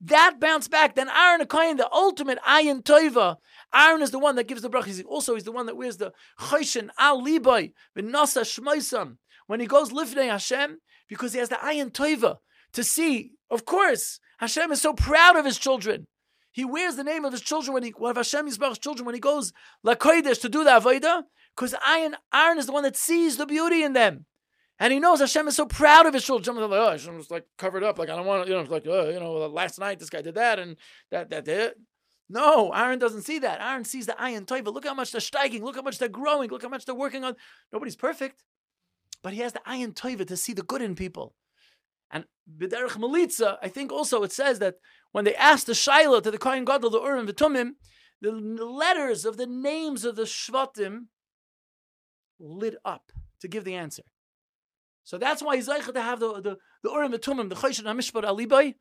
that 0.00 0.36
bounced 0.40 0.70
back. 0.70 0.94
Then 0.94 1.08
Aaron 1.08 1.40
Akayin, 1.46 1.76
the 1.76 1.90
ultimate 1.92 2.38
Ayin 2.46 2.82
Toiva. 2.82 3.36
Aaron 3.74 4.02
is 4.02 4.10
the 4.10 4.18
one 4.18 4.36
that 4.36 4.48
gives 4.48 4.62
the 4.62 4.70
bracha. 4.70 5.04
Also, 5.06 5.34
he's 5.34 5.44
the 5.44 5.52
one 5.52 5.66
that 5.66 5.76
wears 5.76 5.96
the 5.96 6.12
Choshen 6.38 6.88
Al 6.98 7.24
Liboy, 7.24 7.72
Nasa 7.96 8.42
Shmoisam. 8.42 9.16
When 9.46 9.60
he 9.60 9.66
goes 9.66 9.90
Lifnei 9.90 10.28
Hashem, 10.28 10.78
because 11.08 11.32
he 11.32 11.38
has 11.38 11.48
the 11.48 11.56
Ayin 11.56 11.90
Toiva 11.90 12.36
to 12.74 12.84
see, 12.84 13.32
of 13.50 13.64
course, 13.64 14.20
Hashem 14.38 14.70
is 14.72 14.82
so 14.82 14.92
proud 14.92 15.36
of 15.36 15.44
his 15.44 15.58
children. 15.58 16.06
He 16.52 16.64
wears 16.64 16.96
the 16.96 17.04
name 17.04 17.24
of 17.24 17.32
his 17.32 17.40
children 17.40 17.72
when 17.72 17.82
he, 17.82 17.90
one 17.90 18.10
of 18.10 18.16
Hashem 18.16 18.48
Yisbarach's 18.48 18.78
children, 18.78 19.06
when 19.06 19.14
he 19.14 19.20
goes 19.20 19.52
La 19.82 19.94
Kodesh 19.94 20.40
to 20.40 20.48
do 20.48 20.64
the 20.64 20.70
Avodah, 20.70 21.22
because 21.56 21.74
Aaron, 21.86 22.16
Aaron 22.32 22.58
is 22.58 22.66
the 22.66 22.72
one 22.72 22.82
that 22.82 22.96
sees 22.96 23.36
the 23.36 23.46
beauty 23.46 23.82
in 23.82 23.92
them. 23.92 24.26
And 24.80 24.92
he 24.92 25.00
knows 25.00 25.20
Hashem 25.20 25.48
is 25.48 25.56
so 25.56 25.66
proud 25.66 26.06
of 26.06 26.14
his 26.14 26.24
children. 26.24 26.56
Like, 26.56 26.70
oh, 26.70 27.22
like 27.30 27.46
covered 27.58 27.82
up. 27.82 27.98
Like, 27.98 28.10
I 28.10 28.16
don't 28.16 28.26
want 28.26 28.44
to, 28.44 28.50
you 28.50 28.56
know, 28.56 28.68
like, 28.70 28.86
oh, 28.86 29.08
you 29.08 29.18
know, 29.18 29.32
last 29.32 29.78
night 29.78 29.98
this 29.98 30.10
guy 30.10 30.22
did 30.22 30.36
that 30.36 30.58
and 30.58 30.76
that, 31.10 31.30
that, 31.30 31.44
that. 31.46 31.74
No, 32.28 32.72
Aaron 32.72 32.98
doesn't 32.98 33.22
see 33.22 33.38
that. 33.40 33.60
Aaron 33.60 33.84
sees 33.84 34.06
the 34.06 34.12
Ayin 34.12 34.44
Toiva. 34.44 34.72
Look 34.72 34.84
how 34.84 34.94
much 34.94 35.12
they're 35.12 35.20
striking. 35.20 35.64
Look 35.64 35.76
how 35.76 35.82
much 35.82 35.98
they're 35.98 36.08
growing. 36.08 36.50
Look 36.50 36.62
how 36.62 36.68
much 36.68 36.84
they're 36.84 36.94
working 36.94 37.24
on. 37.24 37.34
Nobody's 37.72 37.96
perfect. 37.96 38.44
But 39.22 39.32
he 39.32 39.40
has 39.40 39.52
the 39.52 39.62
Ayin 39.66 39.94
Toiva 39.94 40.26
to 40.26 40.36
see 40.36 40.52
the 40.52 40.62
good 40.62 40.82
in 40.82 40.94
people. 40.94 41.34
And 42.10 42.24
B'derech 42.56 42.98
Melitza, 42.98 43.56
I 43.62 43.68
think 43.68 43.90
also 43.90 44.22
it 44.22 44.32
says 44.32 44.58
that 44.60 44.76
when 45.12 45.24
they 45.24 45.34
asked 45.34 45.66
the 45.66 45.74
Shiloh 45.74 46.20
to 46.20 46.30
the 46.30 46.38
Kohen 46.38 46.64
Gadol, 46.64 46.90
the 46.90 47.02
Urim 47.02 47.26
V'Tumim, 47.26 47.72
the 48.20 48.32
letters 48.32 49.24
of 49.24 49.36
the 49.36 49.46
names 49.46 50.04
of 50.04 50.16
the 50.16 50.22
Shvatim 50.22 51.06
lit 52.38 52.76
up 52.84 53.12
to 53.40 53.48
give 53.48 53.64
the 53.64 53.74
answer. 53.74 54.02
So 55.08 55.16
that's 55.16 55.42
why 55.42 55.56
he's 55.56 55.68
like 55.68 55.90
to 55.90 56.02
have 56.02 56.20
the 56.20 56.34
the 56.42 56.56
the 56.82 56.90
Urim 56.90 57.12
V'Tumim, 57.12 57.48
the 57.48 57.54
Choshen 57.54 57.84
HaMishpat 57.84 58.24
Alibay, 58.24 58.74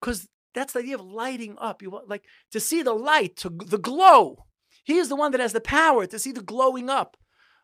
because 0.00 0.28
that's 0.54 0.74
the 0.74 0.78
idea 0.78 0.94
of 0.94 1.00
lighting 1.00 1.56
up. 1.58 1.82
You 1.82 1.90
want 1.90 2.08
like 2.08 2.24
to 2.52 2.60
see 2.60 2.82
the 2.82 2.92
light, 2.92 3.34
to 3.38 3.50
the 3.50 3.78
glow. 3.78 4.46
He 4.84 4.98
is 4.98 5.08
the 5.08 5.16
one 5.16 5.32
that 5.32 5.40
has 5.40 5.52
the 5.52 5.60
power 5.60 6.06
to 6.06 6.20
see 6.20 6.30
the 6.30 6.40
glowing 6.40 6.88
up 6.88 7.16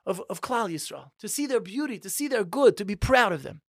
of, 0.05 0.21
of 0.29 0.41
Klal 0.41 0.69
Yisrael, 0.69 1.11
to 1.21 1.29
see 1.29 1.47
their 1.47 1.61
beauty, 1.61 1.97
to 2.01 2.11
see 2.11 2.27
their 2.27 2.43
good, 2.43 2.77
to 2.79 2.85
be 2.85 2.97
proud 2.97 3.31
of 3.31 3.45
them. 3.45 3.63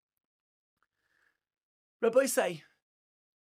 Rabbi 2.02 2.26
say, 2.26 2.64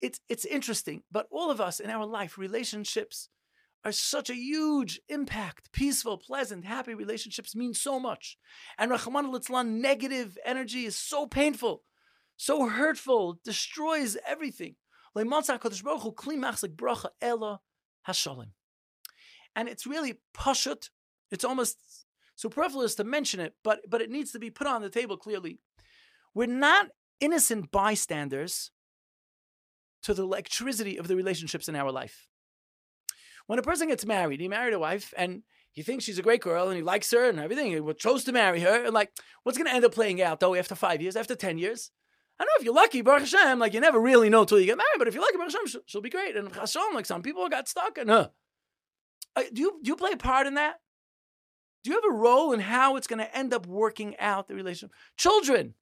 it's 0.04 0.20
it's 0.30 0.46
interesting, 0.46 1.02
but 1.12 1.26
all 1.32 1.50
of 1.50 1.60
us 1.60 1.80
in 1.80 1.90
our 1.90 2.06
life, 2.06 2.38
relationships 2.38 3.28
are 3.84 3.92
such 3.92 4.30
a 4.30 4.36
huge 4.36 5.00
impact. 5.10 5.72
Peaceful, 5.72 6.18
pleasant, 6.18 6.66
happy 6.66 6.94
relationships 6.94 7.56
mean 7.56 7.74
so 7.74 8.00
much. 8.00 8.38
And 8.78 8.92
Rahman 8.92 9.26
al 9.26 9.64
negative 9.64 10.38
energy 10.46 10.86
is 10.86 10.96
so 10.96 11.26
painful, 11.26 11.84
so 12.38 12.68
hurtful, 12.68 13.40
destroys 13.44 14.18
everything. 14.28 14.76
And 19.56 19.68
it's 19.68 19.88
really 19.88 20.20
pashut. 20.34 20.90
It's 21.32 21.44
almost 21.44 21.78
superfluous 22.36 22.96
to 22.96 23.04
mention 23.04 23.40
it, 23.40 23.56
but, 23.64 23.82
but 23.90 24.02
it 24.02 24.10
needs 24.10 24.32
to 24.32 24.40
be 24.40 24.50
put 24.50 24.68
on 24.68 24.82
the 24.82 24.90
table 24.90 25.18
clearly. 25.18 25.60
We're 26.34 26.48
not 26.48 26.88
innocent 27.20 27.72
bystanders 27.72 28.72
to 30.04 30.14
the 30.14 30.24
electricity 30.24 30.98
of 30.98 31.08
the 31.08 31.16
relationships 31.16 31.68
in 31.68 31.76
our 31.76 31.92
life. 31.92 32.28
When 33.48 33.60
a 33.60 33.64
person 33.64 33.88
gets 33.88 34.06
married, 34.06 34.40
he 34.40 34.48
married 34.48 34.74
a 34.74 34.80
wife 34.80 35.14
and 35.18 35.44
he 35.72 35.84
thinks 35.84 36.04
she's 36.04 36.20
a 36.20 36.24
great 36.24 36.42
girl 36.42 36.68
and 36.68 36.78
he 36.78 36.84
likes 36.84 37.12
her 37.12 37.30
and 37.30 37.40
everything. 37.40 37.72
He 37.72 37.94
chose 37.94 38.24
to 38.26 38.32
marry 38.32 38.62
her. 38.62 38.86
And 38.86 38.94
like, 38.94 39.12
what's 39.44 39.58
going 39.58 39.70
to 39.70 39.74
end 39.74 39.86
up 39.86 39.94
playing 39.94 40.22
out 40.22 40.40
though 40.40 40.56
after 40.56 40.76
five 40.76 41.02
years, 41.02 41.16
after 41.16 41.36
10 41.36 41.58
years? 41.58 41.92
I 42.40 42.44
don't 42.44 42.50
know 42.50 42.60
if 42.60 42.66
you're 42.66 42.74
lucky, 42.74 43.02
Baruch 43.02 43.30
Hashem, 43.30 43.60
like 43.60 43.74
you 43.74 43.80
never 43.80 44.00
really 44.00 44.30
know 44.30 44.46
till 44.46 44.60
you 44.60 44.66
get 44.66 44.78
married, 44.78 44.98
but 44.98 45.08
if 45.08 45.14
you're 45.14 45.24
lucky, 45.24 45.38
Baruch 45.38 45.52
Hashem, 45.52 45.68
she'll, 45.68 45.82
she'll 45.86 46.02
be 46.02 46.10
great. 46.10 46.36
And 46.36 46.54
Hashem, 46.54 46.94
like 46.94 47.06
some 47.06 47.22
people 47.22 47.48
got 47.50 47.68
stuck 47.68 47.98
in 47.98 48.08
her. 48.08 48.32
Uh, 49.36 49.44
do 49.54 49.62
you, 49.62 49.80
do 49.84 49.90
you 49.90 49.96
play 49.96 50.12
a 50.12 50.18
part 50.18 50.48
in 50.48 50.56
that? 50.56 50.80
Do 51.84 51.90
you 51.90 51.96
have 51.96 52.06
a 52.06 52.16
role 52.16 52.52
in 52.52 52.60
how 52.60 52.96
it's 52.96 53.08
going 53.08 53.20
to 53.20 53.38
end 53.38 53.54
up 53.54 53.66
working 53.66 54.18
out 54.20 54.48
the 54.48 54.56
relationship? 54.56 54.96
Children. 55.18 55.76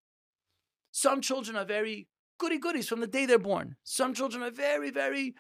Some 0.91 1.21
children 1.21 1.57
are 1.57 1.65
very 1.65 2.07
goody 2.39 2.57
goodies 2.57 2.87
from 2.87 3.01
the 3.01 3.07
day 3.07 3.25
they're 3.25 3.39
born. 3.39 3.75
Some 3.83 4.13
children 4.13 4.43
are 4.43 4.51
very, 4.51 4.91
very 4.91 5.35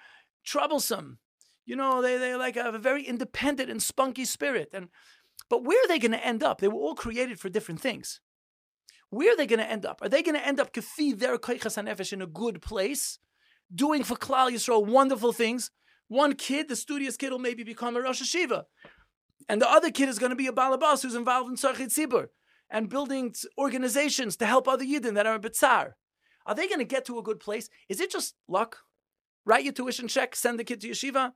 troublesome. 0.45 1.19
You 1.69 1.75
know, 1.75 2.01
they, 2.01 2.17
they 2.17 2.33
like 2.33 2.55
have 2.55 2.73
a 2.73 2.79
very 2.79 3.03
independent 3.03 3.69
and 3.69 3.79
spunky 3.79 4.25
spirit. 4.25 4.69
And 4.73 4.87
but 5.51 5.63
where 5.63 5.77
are 5.77 5.87
they 5.87 5.99
going 5.99 6.13
to 6.13 6.25
end 6.25 6.41
up? 6.41 6.61
They 6.61 6.67
were 6.67 6.79
all 6.79 6.95
created 6.95 7.39
for 7.39 7.47
different 7.47 7.79
things. 7.79 8.21
Where 9.11 9.33
are 9.33 9.37
they 9.37 9.45
going 9.45 9.59
to 9.59 9.69
end 9.69 9.85
up? 9.85 10.01
Are 10.01 10.09
they 10.09 10.23
going 10.23 10.33
to 10.33 10.43
end 10.43 10.59
up 10.59 10.73
kafi 10.73 11.15
their 11.15 11.37
koichas 11.37 12.11
in 12.11 12.21
a 12.23 12.25
good 12.25 12.63
place, 12.63 13.19
doing 13.73 14.03
for 14.03 14.15
Klal 14.15 14.51
Yisrael 14.51 14.83
wonderful 14.83 15.31
things? 15.31 15.69
One 16.07 16.33
kid, 16.33 16.69
the 16.69 16.75
studious 16.75 17.15
kid, 17.17 17.31
will 17.31 17.37
maybe 17.37 17.63
become 17.63 17.95
a 17.95 18.01
Rosh 18.01 18.23
Yeshiva. 18.23 18.63
And 19.47 19.61
the 19.61 19.69
other 19.69 19.91
kid 19.91 20.09
is 20.09 20.17
going 20.17 20.31
to 20.31 20.35
be 20.35 20.47
a 20.47 20.51
balabas 20.51 21.03
who's 21.03 21.13
involved 21.13 21.51
in 21.51 21.55
Tzarchit 21.55 21.93
Tzibur 21.93 22.29
and 22.71 22.89
building 22.89 23.35
organizations 23.59 24.37
to 24.37 24.47
help 24.47 24.67
other 24.67 24.85
Yidden 24.85 25.13
that 25.13 25.27
are 25.27 25.35
in 25.35 25.41
Bitzar. 25.41 25.91
Are 26.47 26.55
they 26.55 26.67
going 26.67 26.79
to 26.79 26.83
get 26.95 27.05
to 27.05 27.19
a 27.19 27.23
good 27.23 27.39
place? 27.39 27.69
Is 27.89 27.99
it 27.99 28.09
just 28.09 28.33
luck? 28.47 28.77
Write 29.45 29.65
your 29.65 29.73
tuition 29.73 30.07
check, 30.07 30.35
send 30.35 30.57
the 30.57 30.63
kid 30.63 30.81
to 30.81 30.89
yeshiva. 30.89 31.33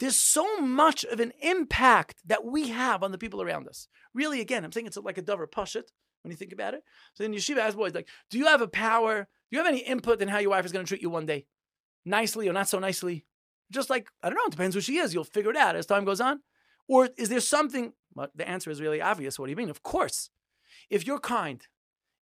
There's 0.00 0.16
so 0.16 0.58
much 0.60 1.04
of 1.04 1.20
an 1.20 1.32
impact 1.40 2.16
that 2.26 2.44
we 2.44 2.68
have 2.68 3.02
on 3.02 3.12
the 3.12 3.18
people 3.18 3.40
around 3.40 3.68
us. 3.68 3.88
Really, 4.12 4.40
again, 4.40 4.64
I'm 4.64 4.72
saying 4.72 4.86
it's 4.86 4.96
like 4.96 5.18
a 5.18 5.22
dover 5.22 5.46
pushit 5.46 5.84
when 6.22 6.30
you 6.30 6.36
think 6.36 6.52
about 6.52 6.74
it. 6.74 6.82
So 7.14 7.24
in 7.24 7.32
yeshiva, 7.32 7.58
as 7.58 7.74
boys, 7.74 7.94
like, 7.94 8.08
do 8.30 8.38
you 8.38 8.46
have 8.46 8.60
a 8.60 8.68
power? 8.68 9.28
Do 9.50 9.56
you 9.56 9.58
have 9.58 9.72
any 9.72 9.80
input 9.80 10.20
in 10.20 10.28
how 10.28 10.38
your 10.38 10.50
wife 10.50 10.64
is 10.64 10.72
going 10.72 10.84
to 10.84 10.88
treat 10.88 11.02
you 11.02 11.10
one 11.10 11.26
day? 11.26 11.46
Nicely 12.04 12.48
or 12.48 12.52
not 12.52 12.68
so 12.68 12.78
nicely? 12.78 13.24
Just 13.70 13.88
like, 13.88 14.08
I 14.22 14.28
don't 14.28 14.36
know, 14.36 14.46
it 14.46 14.50
depends 14.50 14.74
who 14.74 14.80
she 14.80 14.98
is. 14.98 15.14
You'll 15.14 15.24
figure 15.24 15.50
it 15.50 15.56
out 15.56 15.76
as 15.76 15.86
time 15.86 16.04
goes 16.04 16.20
on. 16.20 16.40
Or 16.88 17.08
is 17.16 17.28
there 17.28 17.40
something? 17.40 17.92
The 18.34 18.48
answer 18.48 18.70
is 18.70 18.80
really 18.80 19.00
obvious. 19.00 19.38
What 19.38 19.46
do 19.46 19.50
you 19.50 19.56
mean? 19.56 19.70
Of 19.70 19.82
course. 19.82 20.30
If 20.90 21.06
you're 21.06 21.20
kind, 21.20 21.66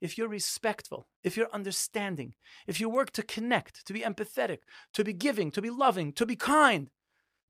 if 0.01 0.17
you're 0.17 0.27
respectful, 0.27 1.07
if 1.23 1.35
you're 1.35 1.51
understanding, 1.53 2.35
if 2.67 2.79
you 2.79 2.89
work 2.89 3.11
to 3.13 3.23
connect, 3.23 3.85
to 3.87 3.93
be 3.93 4.01
empathetic, 4.01 4.59
to 4.93 5.03
be 5.03 5.13
giving, 5.13 5.51
to 5.51 5.61
be 5.61 5.69
loving, 5.69 6.13
to 6.13 6.25
be 6.25 6.35
kind, 6.35 6.89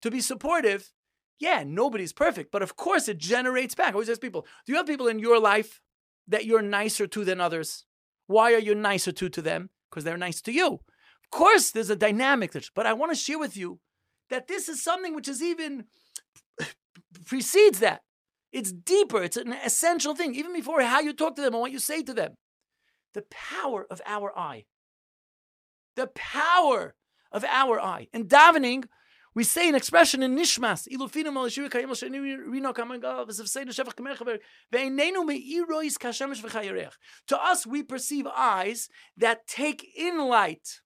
to 0.02 0.12
be 0.12 0.22
supportive, 0.22 0.92
yeah, 1.40 1.64
nobody's 1.66 2.14
perfect. 2.14 2.52
But 2.52 2.62
of 2.62 2.76
course, 2.76 3.08
it 3.08 3.18
generates 3.18 3.76
back. 3.76 3.90
I 3.90 3.94
always 3.94 4.10
ask 4.10 4.22
people 4.22 4.46
do 4.66 4.74
you 4.74 4.78
have 4.78 4.88
people 4.88 5.08
in 5.08 5.20
your 5.20 5.40
life 5.40 5.82
that 6.28 6.46
you're 6.46 6.62
nicer 6.62 7.08
to 7.08 7.26
than 7.26 7.42
others? 7.42 7.86
Why 8.28 8.54
are 8.54 8.60
you 8.60 8.76
nicer 8.76 9.12
to 9.12 9.30
to 9.30 9.42
them? 9.42 9.70
Because 9.90 10.04
they're 10.04 10.18
nice 10.18 10.42
to 10.44 10.52
you. 10.52 10.68
Of 10.74 11.30
course, 11.32 11.72
there's 11.72 11.90
a 11.90 11.96
dynamic, 11.96 12.54
but 12.76 12.86
I 12.86 12.94
want 12.94 13.12
to 13.12 13.18
share 13.18 13.40
with 13.40 13.58
you 13.58 13.80
that 14.30 14.48
this 14.48 14.70
is 14.70 14.84
something 14.84 15.16
which 15.16 15.28
is 15.28 15.42
even 15.42 15.86
precedes 17.26 17.80
that. 17.80 18.02
It's 18.52 18.72
deeper. 18.72 19.24
It's 19.24 19.38
an 19.38 19.54
essential 19.54 20.14
thing, 20.14 20.36
even 20.36 20.54
before 20.54 20.82
how 20.82 21.00
you 21.00 21.14
talk 21.14 21.36
to 21.36 21.42
them 21.42 21.54
and 21.54 21.62
what 21.62 21.72
you 21.72 21.80
say 21.80 22.04
to 22.04 22.14
them. 22.14 22.34
The 23.14 23.24
power 23.30 23.88
of 23.90 24.02
our 24.06 24.38
eye. 24.38 24.66
The 25.96 26.08
power 26.08 26.96
of 27.32 27.44
our 27.46 27.80
eye. 27.80 28.08
In 28.14 28.28
davening, 28.28 28.86
we 29.34 29.46
say 29.46 29.70
an 29.70 29.76
expression 29.76 30.22
in 30.22 30.36
Nishmas, 30.36 30.88
To 37.28 37.42
us, 37.42 37.68
we 37.68 37.84
perceive 37.84 38.28
eyes 38.28 38.90
that 39.18 39.48
take 39.48 39.88
in 39.96 40.18
light. 40.28 40.82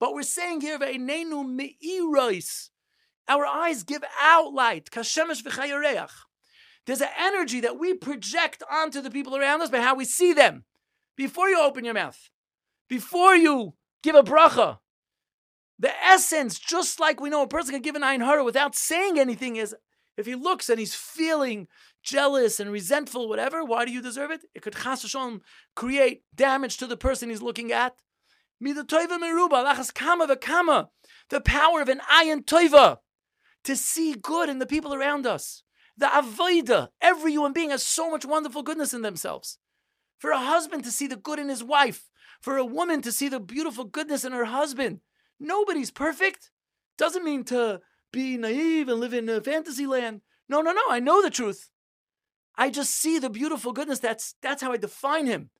But 0.00 0.14
we're 0.14 0.22
saying 0.22 0.62
here, 0.62 0.78
our 3.28 3.46
eyes 3.46 3.82
give 3.84 4.04
out 4.20 4.52
light. 4.52 4.88
There's 6.86 7.00
an 7.02 7.08
energy 7.18 7.60
that 7.60 7.78
we 7.78 7.94
project 7.94 8.62
onto 8.70 9.00
the 9.00 9.10
people 9.10 9.36
around 9.36 9.62
us 9.62 9.70
by 9.70 9.80
how 9.80 9.94
we 9.94 10.04
see 10.06 10.32
them. 10.32 10.64
Before 11.16 11.48
you 11.48 11.60
open 11.60 11.84
your 11.84 11.94
mouth, 11.94 12.30
before 12.88 13.36
you 13.36 13.74
give 14.02 14.14
a 14.14 14.22
bracha, 14.22 14.78
the 15.78 15.92
essence, 16.04 16.58
just 16.58 16.98
like 16.98 17.20
we 17.20 17.30
know 17.30 17.42
a 17.42 17.48
person 17.48 17.72
can 17.72 17.82
give 17.82 17.94
an 17.94 18.02
ayin 18.02 18.24
hara 18.24 18.42
without 18.42 18.74
saying 18.74 19.18
anything, 19.18 19.56
is 19.56 19.74
if 20.16 20.26
he 20.26 20.34
looks 20.34 20.68
and 20.68 20.80
he's 20.80 20.94
feeling 20.94 21.68
jealous 22.02 22.58
and 22.58 22.72
resentful, 22.72 23.28
whatever, 23.28 23.64
why 23.64 23.84
do 23.84 23.92
you 23.92 24.02
deserve 24.02 24.32
it? 24.32 24.40
It 24.54 24.62
could 24.62 24.74
create 25.76 26.22
damage 26.34 26.76
to 26.78 26.86
the 26.86 26.96
person 26.96 27.30
he's 27.30 27.42
looking 27.42 27.70
at. 27.70 27.94
The 28.60 28.84
power 31.44 31.80
of 31.80 31.88
an 31.88 32.00
ayin 32.12 32.44
toiva 32.44 32.98
to 33.64 33.76
see 33.76 34.14
good 34.14 34.48
in 34.48 34.58
the 34.58 34.66
people 34.66 34.94
around 34.94 35.26
us. 35.26 35.62
The 35.96 36.06
avoida, 36.06 36.88
every 37.00 37.32
human 37.32 37.52
being 37.52 37.70
has 37.70 37.84
so 37.84 38.10
much 38.10 38.24
wonderful 38.24 38.62
goodness 38.62 38.92
in 38.94 39.02
themselves. 39.02 39.58
For 40.18 40.30
a 40.30 40.38
husband 40.38 40.82
to 40.84 40.90
see 40.90 41.06
the 41.06 41.16
good 41.16 41.38
in 41.38 41.48
his 41.48 41.62
wife, 41.62 42.08
for 42.40 42.56
a 42.56 42.64
woman 42.64 43.02
to 43.02 43.12
see 43.12 43.28
the 43.28 43.38
beautiful 43.38 43.84
goodness 43.84 44.24
in 44.24 44.32
her 44.32 44.46
husband. 44.46 45.00
Nobody's 45.40 45.90
perfect. 45.90 46.50
Doesn't 46.96 47.24
mean 47.24 47.44
to 47.44 47.80
be 48.12 48.36
naive 48.36 48.88
and 48.88 49.00
live 49.00 49.14
in 49.14 49.28
a 49.28 49.40
fantasy 49.40 49.86
land. 49.86 50.22
No, 50.48 50.60
no, 50.60 50.72
no. 50.72 50.82
I 50.90 51.00
know 51.00 51.22
the 51.22 51.30
truth. 51.30 51.70
I 52.56 52.70
just 52.70 52.94
see 52.94 53.18
the 53.18 53.30
beautiful 53.30 53.72
goodness. 53.72 54.00
That's 54.00 54.34
that's 54.42 54.62
how 54.62 54.72
I 54.72 54.76
define 54.76 55.26
him. 55.26 55.50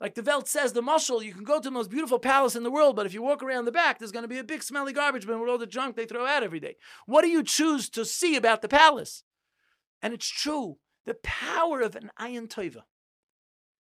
Like 0.00 0.14
the 0.14 0.22
Welt 0.22 0.48
says, 0.48 0.72
the 0.72 0.80
muscle, 0.80 1.22
you 1.22 1.34
can 1.34 1.44
go 1.44 1.58
to 1.58 1.68
the 1.68 1.70
most 1.70 1.90
beautiful 1.90 2.18
palace 2.18 2.56
in 2.56 2.62
the 2.62 2.70
world, 2.70 2.96
but 2.96 3.04
if 3.04 3.12
you 3.12 3.20
walk 3.20 3.42
around 3.42 3.66
the 3.66 3.72
back, 3.72 3.98
there's 3.98 4.12
going 4.12 4.22
to 4.22 4.28
be 4.28 4.38
a 4.38 4.44
big 4.44 4.62
smelly 4.62 4.94
garbage 4.94 5.26
bin 5.26 5.38
with 5.40 5.50
all 5.50 5.58
the 5.58 5.66
junk 5.66 5.94
they 5.94 6.06
throw 6.06 6.24
out 6.24 6.42
every 6.42 6.60
day. 6.60 6.76
What 7.04 7.20
do 7.20 7.28
you 7.28 7.42
choose 7.42 7.90
to 7.90 8.06
see 8.06 8.34
about 8.34 8.62
the 8.62 8.68
palace? 8.68 9.24
And 10.00 10.14
it's 10.14 10.28
true. 10.28 10.78
The 11.04 11.18
power 11.22 11.82
of 11.82 11.96
an 11.96 12.10
ayin 12.18 12.48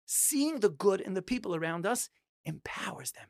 seeing 0.05 0.59
the 0.59 0.69
good 0.69 0.99
in 0.99 1.13
the 1.13 1.21
people 1.21 1.55
around 1.55 1.85
us, 1.85 2.09
empowers 2.43 3.11
them. 3.11 3.27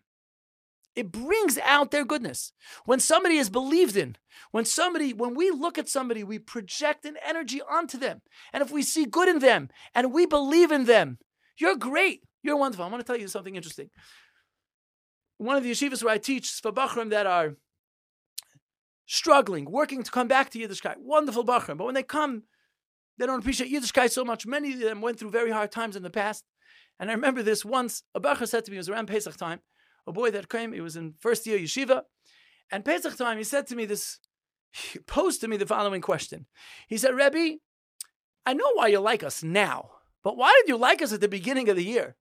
It 0.99 1.13
brings 1.13 1.57
out 1.59 1.91
their 1.91 2.03
goodness. 2.03 2.51
When 2.83 2.99
somebody 2.99 3.37
is 3.37 3.49
believed 3.49 3.95
in, 3.95 4.17
when 4.51 4.65
somebody, 4.65 5.13
when 5.13 5.33
we 5.33 5.49
look 5.49 5.77
at 5.77 5.87
somebody, 5.87 6.25
we 6.25 6.39
project 6.39 7.05
an 7.05 7.15
energy 7.25 7.61
onto 7.61 7.97
them. 7.97 8.21
And 8.51 8.61
if 8.61 8.69
we 8.69 8.83
see 8.83 9.05
good 9.05 9.29
in 9.29 9.39
them 9.39 9.69
and 9.95 10.11
we 10.11 10.25
believe 10.25 10.73
in 10.73 10.83
them, 10.83 11.17
you're 11.57 11.77
great. 11.77 12.23
You're 12.43 12.57
wonderful. 12.57 12.83
I 12.83 12.89
want 12.89 12.99
to 12.99 13.07
tell 13.07 13.17
you 13.17 13.29
something 13.29 13.55
interesting. 13.55 13.89
One 15.37 15.55
of 15.55 15.63
the 15.63 15.71
yeshivas 15.71 16.03
where 16.03 16.13
I 16.13 16.17
teach 16.17 16.49
for 16.61 16.73
Bachram 16.73 17.11
that 17.11 17.25
are 17.25 17.55
struggling, 19.05 19.71
working 19.71 20.03
to 20.03 20.11
come 20.11 20.27
back 20.27 20.49
to 20.49 20.59
Yiddishkeit, 20.59 20.95
wonderful 20.97 21.45
Bachram. 21.45 21.77
But 21.77 21.85
when 21.85 21.95
they 21.95 22.03
come, 22.03 22.43
they 23.17 23.25
don't 23.25 23.39
appreciate 23.39 23.71
Yiddishkeit 23.71 24.11
so 24.11 24.25
much. 24.25 24.45
Many 24.45 24.73
of 24.73 24.81
them 24.81 24.99
went 24.99 25.17
through 25.17 25.31
very 25.31 25.51
hard 25.51 25.71
times 25.71 25.95
in 25.95 26.03
the 26.03 26.09
past. 26.09 26.43
And 26.99 27.09
I 27.09 27.13
remember 27.13 27.41
this 27.41 27.63
once, 27.63 28.03
a 28.13 28.19
Bachar 28.19 28.49
said 28.49 28.65
to 28.65 28.71
me, 28.71 28.75
it 28.75 28.81
was 28.81 28.89
around 28.89 29.07
Pesach 29.07 29.37
time, 29.37 29.61
a 30.09 30.11
boy 30.11 30.31
that 30.31 30.49
came, 30.49 30.73
he 30.73 30.81
was 30.81 30.95
in 30.95 31.13
first 31.19 31.45
year 31.45 31.59
yeshiva. 31.59 32.01
And 32.71 32.83
Pesach 32.83 33.15
time, 33.15 33.37
he 33.37 33.43
said 33.43 33.67
to 33.67 33.75
me 33.75 33.85
this, 33.85 34.19
he 34.71 34.99
posed 34.99 35.41
to 35.41 35.47
me 35.47 35.55
the 35.55 35.65
following 35.65 36.01
question. 36.01 36.47
He 36.87 36.97
said, 36.97 37.15
Rebbe, 37.15 37.59
I 38.45 38.53
know 38.53 38.71
why 38.73 38.87
you 38.87 38.99
like 38.99 39.23
us 39.23 39.43
now, 39.43 39.91
but 40.23 40.35
why 40.35 40.51
did 40.59 40.69
you 40.69 40.77
like 40.77 41.01
us 41.01 41.13
at 41.13 41.21
the 41.21 41.27
beginning 41.27 41.69
of 41.69 41.75
the 41.75 41.83
year? 41.83 42.15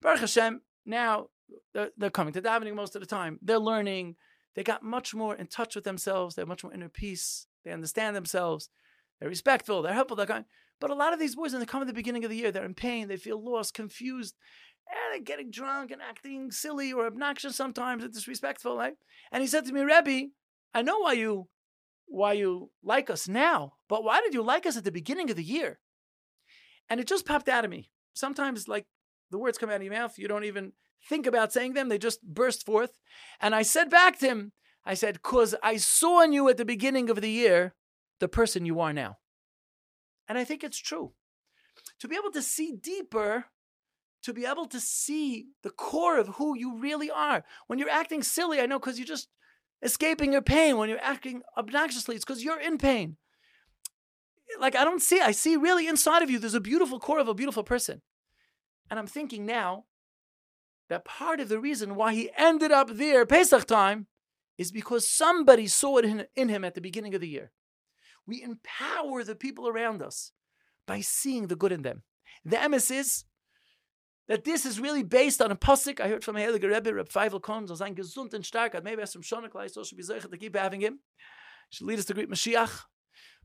Baruch 0.00 0.20
Hashem, 0.20 0.62
now 0.86 1.28
they're, 1.74 1.90
they're 1.96 2.10
coming 2.10 2.32
to 2.34 2.42
davening 2.42 2.74
most 2.74 2.94
of 2.96 3.00
the 3.00 3.06
time. 3.06 3.38
They're 3.42 3.58
learning. 3.58 4.16
They 4.54 4.62
got 4.62 4.82
much 4.82 5.14
more 5.14 5.34
in 5.34 5.46
touch 5.46 5.74
with 5.74 5.84
themselves. 5.84 6.34
They 6.34 6.42
have 6.42 6.48
much 6.48 6.64
more 6.64 6.72
inner 6.72 6.88
peace. 6.88 7.46
They 7.64 7.72
understand 7.72 8.16
themselves. 8.16 8.68
They're 9.20 9.28
respectful. 9.28 9.82
They're 9.82 9.94
helpful. 9.94 10.16
They're 10.16 10.26
kind. 10.26 10.44
But 10.80 10.90
a 10.90 10.94
lot 10.94 11.12
of 11.12 11.20
these 11.20 11.36
boys, 11.36 11.52
when 11.52 11.60
they 11.60 11.66
come 11.66 11.82
at 11.82 11.86
the 11.86 11.92
beginning 11.92 12.24
of 12.24 12.30
the 12.30 12.36
year, 12.36 12.50
they're 12.50 12.64
in 12.64 12.74
pain. 12.74 13.06
They 13.06 13.16
feel 13.16 13.42
lost, 13.42 13.74
confused, 13.74 14.34
and 15.14 15.26
getting 15.26 15.50
drunk 15.50 15.90
and 15.90 16.02
acting 16.02 16.50
silly 16.50 16.92
or 16.92 17.06
obnoxious 17.06 17.56
sometimes 17.56 18.02
and 18.02 18.12
disrespectful. 18.12 18.76
Right? 18.76 18.94
And 19.30 19.42
he 19.42 19.46
said 19.46 19.66
to 19.66 19.72
me, 19.72 19.82
Rebbe, 19.82 20.30
I 20.74 20.82
know 20.82 21.00
why 21.00 21.12
you 21.12 21.48
why 22.06 22.34
you 22.34 22.70
like 22.82 23.08
us 23.08 23.26
now, 23.26 23.74
but 23.88 24.04
why 24.04 24.20
did 24.20 24.34
you 24.34 24.42
like 24.42 24.66
us 24.66 24.76
at 24.76 24.84
the 24.84 24.92
beginning 24.92 25.30
of 25.30 25.36
the 25.36 25.44
year? 25.44 25.78
And 26.90 27.00
it 27.00 27.06
just 27.06 27.24
popped 27.24 27.48
out 27.48 27.64
of 27.64 27.70
me. 27.70 27.90
Sometimes, 28.12 28.68
like 28.68 28.86
the 29.30 29.38
words 29.38 29.56
come 29.56 29.70
out 29.70 29.76
of 29.76 29.82
your 29.82 29.94
mouth, 29.94 30.18
you 30.18 30.28
don't 30.28 30.44
even 30.44 30.72
think 31.08 31.26
about 31.26 31.52
saying 31.52 31.72
them, 31.72 31.88
they 31.88 31.98
just 31.98 32.22
burst 32.22 32.66
forth. 32.66 32.98
And 33.40 33.54
I 33.54 33.62
said 33.62 33.90
back 33.90 34.18
to 34.18 34.26
him, 34.26 34.52
I 34.84 34.94
said, 34.94 35.14
because 35.14 35.54
I 35.62 35.76
saw 35.76 36.22
in 36.22 36.32
you 36.32 36.48
at 36.48 36.56
the 36.56 36.64
beginning 36.64 37.08
of 37.08 37.20
the 37.20 37.30
year 37.30 37.74
the 38.20 38.28
person 38.28 38.66
you 38.66 38.80
are 38.80 38.92
now. 38.92 39.18
And 40.28 40.38
I 40.38 40.44
think 40.44 40.62
it's 40.62 40.78
true. 40.78 41.12
To 42.00 42.08
be 42.08 42.16
able 42.16 42.32
to 42.32 42.42
see 42.42 42.72
deeper, 42.72 43.46
to 44.22 44.32
be 44.32 44.46
able 44.46 44.66
to 44.66 44.80
see 44.80 45.46
the 45.62 45.70
core 45.70 46.18
of 46.18 46.28
who 46.28 46.56
you 46.56 46.76
really 46.78 47.10
are. 47.10 47.44
When 47.66 47.78
you're 47.78 47.90
acting 47.90 48.22
silly, 48.22 48.60
I 48.60 48.66
know 48.66 48.78
because 48.78 48.98
you're 48.98 49.06
just 49.06 49.28
escaping 49.82 50.32
your 50.32 50.42
pain. 50.42 50.76
When 50.76 50.88
you're 50.88 50.98
acting 51.02 51.42
obnoxiously, 51.56 52.14
it's 52.14 52.24
because 52.24 52.44
you're 52.44 52.60
in 52.60 52.78
pain. 52.78 53.16
Like 54.60 54.76
I 54.76 54.84
don't 54.84 55.02
see, 55.02 55.20
I 55.20 55.32
see 55.32 55.56
really 55.56 55.88
inside 55.88 56.22
of 56.22 56.30
you, 56.30 56.38
there's 56.38 56.54
a 56.54 56.60
beautiful 56.60 57.00
core 57.00 57.18
of 57.18 57.28
a 57.28 57.34
beautiful 57.34 57.64
person. 57.64 58.02
And 58.90 58.98
I'm 58.98 59.06
thinking 59.06 59.46
now 59.46 59.84
that 60.88 61.04
part 61.04 61.40
of 61.40 61.48
the 61.48 61.58
reason 61.58 61.94
why 61.94 62.14
he 62.14 62.30
ended 62.36 62.70
up 62.70 62.90
there 62.90 63.24
Pesach 63.24 63.64
time 63.64 64.06
is 64.58 64.70
because 64.70 65.08
somebody 65.08 65.66
saw 65.66 65.96
it 65.96 66.26
in, 66.36 66.48
him 66.48 66.64
at 66.64 66.74
the 66.74 66.80
beginning 66.80 67.14
of 67.14 67.20
the 67.20 67.28
year. 67.28 67.50
We 68.26 68.42
empower 68.42 69.24
the 69.24 69.34
people 69.34 69.66
around 69.66 70.02
us 70.02 70.32
by 70.86 71.00
seeing 71.00 71.46
the 71.46 71.56
good 71.56 71.72
in 71.72 71.82
them. 71.82 72.02
The 72.44 72.56
emes 72.56 72.90
is 72.90 73.24
that 74.28 74.44
this 74.44 74.64
is 74.64 74.80
really 74.80 75.02
based 75.02 75.42
on 75.42 75.50
a 75.50 75.56
pasuk 75.56 76.00
I 76.00 76.08
heard 76.08 76.24
from 76.24 76.36
Heilige 76.36 76.62
Rebbe, 76.62 76.94
Reb 76.94 77.08
Feivel 77.08 77.42
Kohn, 77.42 77.66
so 77.66 77.74
sein 77.74 77.94
gesund 77.94 78.34
and 78.34 78.44
stark, 78.44 78.82
maybe 78.84 79.00
has 79.00 79.12
some 79.12 79.22
Shonakla, 79.22 79.70
so 79.70 79.82
should 79.84 79.98
be 79.98 80.04
zeicha 80.04 80.30
to 80.30 80.36
keep 80.36 80.56
having 80.56 80.80
him. 80.80 81.00
Should 81.70 81.86
lead 81.86 81.98
us 81.98 82.04
to 82.06 82.14
greet 82.14 82.30
Mashiach. 82.30 82.82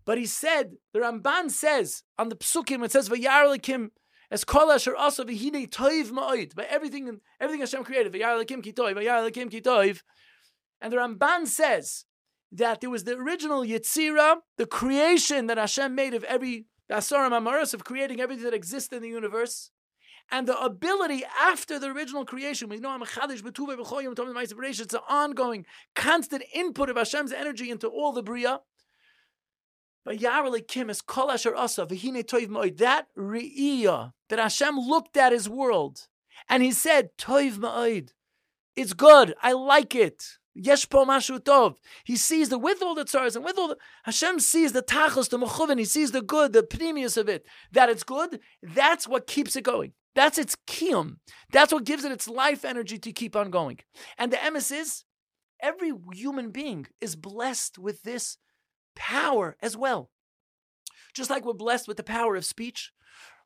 But 0.06 0.18
he 0.18 0.26
said, 0.26 0.74
the 0.94 1.00
Ramban 1.00 1.52
says 1.52 2.04
on 2.18 2.30
the 2.30 2.36
psukim, 2.36 2.84
it 2.86 2.92
says, 2.92 3.10
Vayar 3.10 3.90
as 4.30 4.44
kol 4.44 4.72
asher 4.72 4.96
asa 4.96 5.26
v'hine 5.26 5.70
toiv 5.70 6.12
ma'oid. 6.12 6.56
By 6.56 6.64
everything, 6.64 7.20
everything 7.40 7.62
Hashem 7.62 7.84
created, 7.84 8.14
v'yar 8.14 8.44
lekim 8.44 8.64
ki 8.64 8.74
toiv, 8.74 8.96
v'yar 8.96 9.30
lekim 9.30 9.50
ki 9.50 9.62
toiv. 9.62 10.02
And 10.82 10.94
the 10.94 10.98
Ramban 10.98 11.48
says 11.48 12.06
that 12.52 12.82
there 12.82 12.90
was 12.90 13.04
the 13.04 13.16
original 13.16 13.64
Yetzira, 13.64 14.38
the 14.58 14.66
creation 14.66 15.48
that 15.48 15.58
Hashem 15.58 15.96
made 15.96 16.14
of 16.14 16.24
every 16.26 16.66
Asarim 16.92 17.32
Amaris, 17.32 17.74
of 17.74 17.84
creating 17.84 18.22
everything 18.22 18.46
that 18.46 18.54
exists 18.54 18.94
in 18.94 19.02
the 19.02 19.10
universe. 19.10 19.72
And 20.30 20.48
the 20.48 20.60
ability 20.60 21.24
after 21.40 21.80
the 21.80 21.88
original 21.88 22.26
creation, 22.26 22.68
we 22.70 22.78
know 22.78 22.98
it's 23.02 23.18
an 24.94 25.00
ongoing, 25.10 25.66
constant 25.96 26.44
input 26.54 26.90
of 26.90 26.98
Hashem's 26.98 27.32
energy 27.32 27.72
into 27.72 27.88
all 27.88 28.12
the 28.12 28.22
Bria. 28.22 28.60
That 30.06 30.20
Re'iyah, 33.18 34.14
that 34.30 34.40
Hashem 34.40 34.80
looked 34.80 35.18
at 35.18 35.32
his 35.32 35.50
world, 35.50 36.08
and 36.50 36.64
he 36.64 36.72
said, 36.72 37.10
Toiv 37.18 37.58
Ma'id. 37.58 38.10
It's 38.76 38.94
good. 38.94 39.34
I 39.42 39.54
like 39.54 39.96
it. 39.96 40.24
Yesh 40.54 40.90
po 40.90 41.06
mashu 41.06 41.40
tov. 41.40 41.76
He 42.04 42.16
sees 42.16 42.50
the 42.50 42.58
with 42.58 42.82
all 42.82 42.96
the 42.96 43.06
tsars 43.06 43.36
and 43.36 43.46
with 43.46 43.58
all 43.60 43.70
the 43.70 43.78
Hashem 44.04 44.40
sees 44.40 44.72
the 44.72 44.82
tachos, 44.82 45.30
the 45.30 45.38
mechuvin. 45.38 45.78
He 45.78 45.86
sees 45.86 46.12
the 46.12 46.22
good, 46.22 46.54
the 46.54 46.64
pnimius 46.64 47.16
of 47.18 47.30
it. 47.30 47.46
That 47.72 47.90
it's 47.90 48.04
good. 48.04 48.40
That's 48.64 49.08
what 49.08 49.28
keeps 49.28 49.56
it 49.56 49.64
going. 49.64 49.94
That's 50.18 50.40
its 50.40 50.58
kiyum. 50.66 51.18
That's 51.52 51.72
what 51.72 51.84
gives 51.84 52.04
it 52.04 52.12
its 52.12 52.28
life 52.28 52.66
energy 52.66 52.98
to 52.98 53.12
keep 53.12 53.36
on 53.36 53.52
going. 53.52 53.82
And 54.18 54.34
the 54.34 54.38
emes 54.38 54.76
is 54.76 55.04
every 55.62 55.92
human 56.12 56.50
being 56.50 56.88
is 57.00 57.16
blessed 57.16 57.78
with 57.78 58.02
this 58.02 58.40
power 58.96 59.58
as 59.62 59.78
well. 59.78 60.10
Just 61.14 61.30
like 61.30 61.46
we're 61.46 61.54
blessed 61.54 61.88
with 61.88 61.98
the 61.98 62.04
power 62.04 62.36
of 62.36 62.46
speech, 62.46 62.92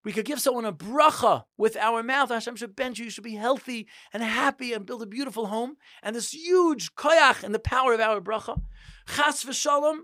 we 0.06 0.14
could 0.14 0.24
give 0.24 0.40
someone 0.40 0.64
a 0.64 0.72
bracha 0.72 1.44
with 1.58 1.76
our 1.76 2.02
mouth. 2.04 2.30
Hashem 2.30 2.56
should 2.56 2.74
bench 2.74 3.00
you. 3.00 3.04
You 3.06 3.12
should 3.12 3.26
be 3.26 3.36
healthy 3.36 3.90
and 4.14 4.24
happy 4.24 4.72
and 4.72 4.86
build 4.86 5.04
a 5.04 5.06
beautiful 5.06 5.48
home. 5.48 5.76
And 6.02 6.16
this 6.16 6.34
huge 6.34 6.96
koyach 6.96 7.44
and 7.44 7.54
the 7.54 7.60
power 7.60 7.94
of 7.94 8.00
our 8.00 8.22
bracha. 8.22 8.62
Chas 9.10 9.44
v'shalom. 9.44 10.04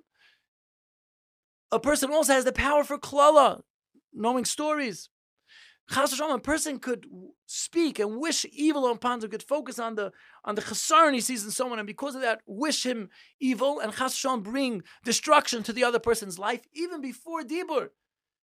A 1.72 1.80
person 1.80 2.12
also 2.12 2.34
has 2.34 2.44
the 2.44 2.52
power 2.52 2.84
for 2.84 2.98
klala, 2.98 3.62
knowing 4.14 4.44
stories. 4.44 5.08
A 5.89 6.39
person 6.39 6.80
could 6.80 7.08
speak 7.45 7.97
and 8.00 8.19
wish 8.19 8.45
evil 8.52 8.91
upon 8.91 9.21
him, 9.21 9.30
could 9.30 9.43
focus 9.43 9.80
on 9.80 9.95
the 9.95 10.12
on 10.43 10.56
the 10.56 10.62
chasarn 10.62 11.13
he 11.13 11.21
sees 11.21 11.45
in 11.45 11.52
someone, 11.52 11.80
and 11.80 11.88
because 11.88 12.13
of 12.13 12.21
that, 12.21 12.41
wish 12.45 12.86
him 12.86 13.10
evil, 13.39 13.80
and 13.80 13.93
chas 13.95 14.13
v'shalom 14.13 14.43
bring 14.43 14.84
destruction 15.04 15.63
to 15.63 15.73
the 15.73 15.84
other 15.84 16.00
person's 16.00 16.38
life, 16.38 16.62
even 16.73 17.02
before 17.02 17.43
dibur. 17.43 17.89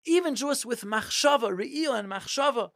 Even 0.04 0.34
just 0.34 0.66
with 0.66 0.82
machshava, 0.82 1.50
re'il 1.50 1.98
and 1.98 2.10
machshava, 2.10 2.70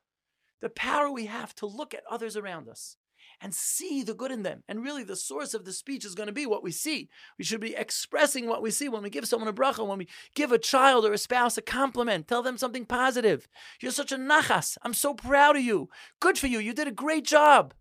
the 0.60 0.70
power 0.70 1.10
we 1.10 1.26
have 1.26 1.54
to 1.56 1.66
look 1.66 1.92
at 1.92 2.04
others 2.10 2.36
around 2.36 2.68
us 2.68 2.96
and 3.40 3.54
see 3.54 4.02
the 4.02 4.14
good 4.14 4.30
in 4.30 4.42
them. 4.42 4.62
And 4.68 4.82
really, 4.82 5.04
the 5.04 5.16
source 5.16 5.54
of 5.54 5.64
the 5.64 5.72
speech 5.72 6.04
is 6.04 6.14
going 6.14 6.28
to 6.28 6.32
be 6.32 6.46
what 6.46 6.62
we 6.62 6.72
see. 6.72 7.08
We 7.38 7.44
should 7.44 7.60
be 7.60 7.74
expressing 7.74 8.46
what 8.46 8.62
we 8.62 8.70
see 8.70 8.88
when 8.88 9.02
we 9.02 9.10
give 9.10 9.26
someone 9.26 9.48
a 9.48 9.52
bracha, 9.52 9.86
when 9.86 9.98
we 9.98 10.08
give 10.34 10.52
a 10.52 10.58
child 10.58 11.04
or 11.04 11.12
a 11.12 11.18
spouse 11.18 11.58
a 11.58 11.62
compliment, 11.62 12.28
tell 12.28 12.42
them 12.42 12.58
something 12.58 12.86
positive. 12.86 13.48
You're 13.80 13.92
such 13.92 14.12
a 14.12 14.16
nachas. 14.16 14.78
I'm 14.82 14.94
so 14.94 15.14
proud 15.14 15.56
of 15.56 15.62
you. 15.62 15.88
Good 16.20 16.38
for 16.38 16.46
you. 16.46 16.58
You 16.58 16.72
did 16.72 16.88
a 16.88 16.92
great 16.92 17.24
job. 17.24 17.74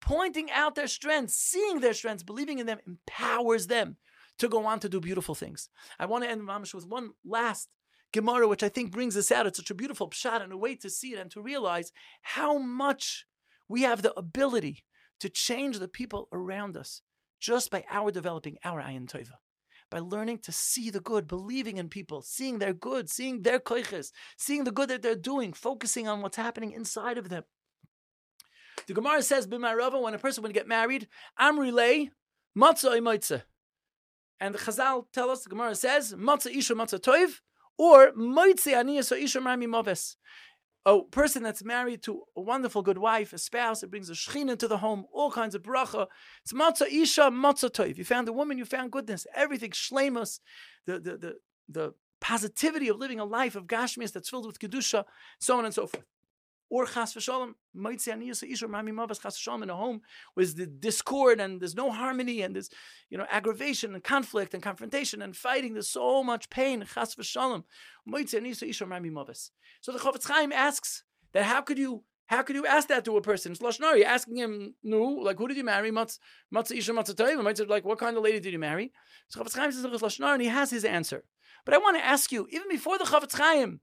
Pointing 0.00 0.50
out 0.50 0.74
their 0.74 0.88
strengths, 0.88 1.34
seeing 1.34 1.80
their 1.80 1.94
strengths, 1.94 2.24
believing 2.24 2.58
in 2.58 2.66
them 2.66 2.78
empowers 2.86 3.68
them 3.68 3.96
to 4.38 4.48
go 4.48 4.66
on 4.66 4.80
to 4.80 4.88
do 4.88 5.00
beautiful 5.00 5.34
things. 5.34 5.68
I 5.98 6.06
want 6.06 6.24
to 6.24 6.30
end 6.30 6.42
Mamish 6.42 6.74
with 6.74 6.86
one 6.86 7.10
last 7.24 7.68
Gemara, 8.12 8.48
which 8.48 8.62
I 8.62 8.68
think 8.68 8.90
brings 8.90 9.16
us 9.16 9.32
out. 9.32 9.46
It's 9.46 9.58
such 9.58 9.70
a 9.70 9.74
beautiful 9.74 10.10
pshat 10.10 10.42
and 10.42 10.52
a 10.52 10.56
way 10.56 10.74
to 10.76 10.90
see 10.90 11.12
it 11.12 11.18
and 11.18 11.30
to 11.30 11.40
realize 11.40 11.92
how 12.22 12.58
much 12.58 13.26
we 13.68 13.82
have 13.82 14.02
the 14.02 14.12
ability 14.18 14.84
to 15.22 15.28
change 15.28 15.78
the 15.78 15.86
people 15.86 16.28
around 16.32 16.76
us 16.76 17.00
just 17.38 17.70
by 17.70 17.84
our 17.88 18.10
developing 18.10 18.58
our 18.64 18.82
ayin 18.82 19.06
tova. 19.06 19.34
By 19.88 20.00
learning 20.00 20.38
to 20.38 20.52
see 20.52 20.90
the 20.90 20.98
good, 20.98 21.28
believing 21.28 21.76
in 21.76 21.88
people, 21.88 22.22
seeing 22.22 22.58
their 22.58 22.72
good, 22.72 23.08
seeing 23.08 23.42
their 23.42 23.60
koiches, 23.60 24.10
seeing 24.36 24.64
the 24.64 24.72
good 24.72 24.88
that 24.88 25.00
they're 25.00 25.14
doing, 25.14 25.52
focusing 25.52 26.08
on 26.08 26.22
what's 26.22 26.36
happening 26.36 26.72
inside 26.72 27.18
of 27.18 27.28
them. 27.28 27.44
The 28.88 28.94
Gemara 28.94 29.22
says, 29.22 29.46
"B'marava, 29.46 30.02
when 30.02 30.14
a 30.14 30.18
person 30.18 30.42
would 30.42 30.54
get 30.54 30.66
married, 30.66 31.08
Amri 31.38 31.72
lay 31.72 32.10
matzah 32.58 32.98
imaitza." 32.98 33.44
And 34.40 34.56
the 34.56 34.58
Chazal 34.58 35.06
tell 35.12 35.30
us, 35.30 35.44
the 35.44 35.50
Gemara 35.50 35.76
says, 35.76 36.14
"Matzah 36.14 36.52
isha 36.52 36.74
matzah 36.74 36.98
toiv," 36.98 37.42
or 37.78 38.10
moitzi 38.14 38.72
aniyas 38.72 39.16
isha 39.16 39.38
marmi 39.38 39.68
moves. 39.68 40.16
A 40.84 41.00
person 41.02 41.42
that's 41.42 41.64
married 41.64 42.02
to 42.02 42.22
a 42.36 42.40
wonderful 42.40 42.82
good 42.82 42.98
wife, 42.98 43.32
a 43.32 43.38
spouse, 43.38 43.82
it 43.82 43.90
brings 43.90 44.10
a 44.10 44.14
shechina 44.14 44.52
into 44.52 44.66
the 44.66 44.78
home, 44.78 45.06
all 45.12 45.30
kinds 45.30 45.54
of 45.54 45.62
bracha. 45.62 46.06
It's 46.42 46.52
matzah 46.52 46.88
isha, 46.90 47.30
matzah 47.30 47.70
toiv. 47.70 47.98
You 47.98 48.04
found 48.04 48.28
a 48.28 48.32
woman, 48.32 48.58
you 48.58 48.64
found 48.64 48.90
goodness, 48.90 49.26
everything 49.34 49.70
shlemus, 49.70 50.40
the 50.86 50.98
the 50.98 51.16
the 51.16 51.34
the 51.68 51.94
positivity 52.20 52.88
of 52.88 52.98
living 52.98 53.20
a 53.20 53.24
life 53.24 53.56
of 53.56 53.66
gashmias 53.66 54.12
that's 54.12 54.28
filled 54.28 54.46
with 54.46 54.58
kedusha, 54.58 55.04
so 55.38 55.58
on 55.58 55.64
and 55.64 55.74
so 55.74 55.86
forth. 55.86 56.04
Or 56.74 56.86
chas 56.86 57.12
v'shalom, 57.12 57.52
moitzi 57.76 58.08
aniyas 58.14 58.42
ishur 58.50 58.70
mami 58.74 58.92
mavas 58.98 59.20
chas 59.20 59.36
v'shalom 59.38 59.62
in 59.62 59.68
a 59.68 59.76
home 59.76 60.00
with 60.34 60.56
the 60.56 60.66
discord 60.66 61.38
and 61.38 61.60
there's 61.60 61.74
no 61.74 61.90
harmony 61.90 62.40
and 62.40 62.54
there's 62.54 62.70
you 63.10 63.18
know 63.18 63.26
aggravation 63.30 63.92
and 63.92 64.02
conflict 64.02 64.54
and 64.54 64.62
confrontation 64.62 65.20
and 65.20 65.36
fighting. 65.36 65.74
There's 65.74 65.90
so 65.90 66.24
much 66.24 66.48
pain. 66.48 66.82
Chas 66.94 67.14
v'shalom, 67.14 67.64
moitzi 68.08 68.40
aniyas 68.40 68.66
ishur 68.66 68.88
mami. 68.88 69.12
So 69.82 69.92
the 69.92 69.98
Chofetz 69.98 70.26
Chaim 70.26 70.50
asks 70.50 71.04
that 71.34 71.44
how 71.44 71.60
could 71.60 71.76
you 71.76 72.04
how 72.32 72.40
could 72.40 72.56
you 72.56 72.64
ask 72.64 72.88
that 72.88 73.04
to 73.04 73.18
a 73.18 73.20
person? 73.20 73.52
It's 73.52 73.60
Lashnar. 73.60 73.98
You're 73.98 74.06
asking 74.06 74.38
him, 74.38 74.74
no, 74.82 75.02
like, 75.02 75.36
who 75.36 75.48
did 75.48 75.58
you 75.58 75.64
marry? 75.64 75.90
Matz, 75.90 76.18
Matz 76.50 76.70
Isha 76.70 76.94
Matz 76.94 77.12
Toiv. 77.12 77.68
Like, 77.68 77.84
what 77.84 77.98
kind 77.98 78.16
of 78.16 78.22
lady 78.22 78.40
did 78.40 78.54
you 78.54 78.58
marry? 78.58 78.90
So 79.28 79.42
Chofetz 79.42 79.54
Chaim 79.58 79.70
says, 79.70 79.84
Lashnar, 79.84 80.32
and 80.32 80.40
he 80.40 80.48
has 80.48 80.70
his 80.70 80.86
answer. 80.86 81.24
But 81.66 81.74
I 81.74 81.78
want 81.78 81.98
to 81.98 82.04
ask 82.04 82.32
you, 82.32 82.48
even 82.50 82.70
before 82.70 82.96
the 82.96 83.04
Chofetz 83.04 83.36
Chaim, 83.36 83.80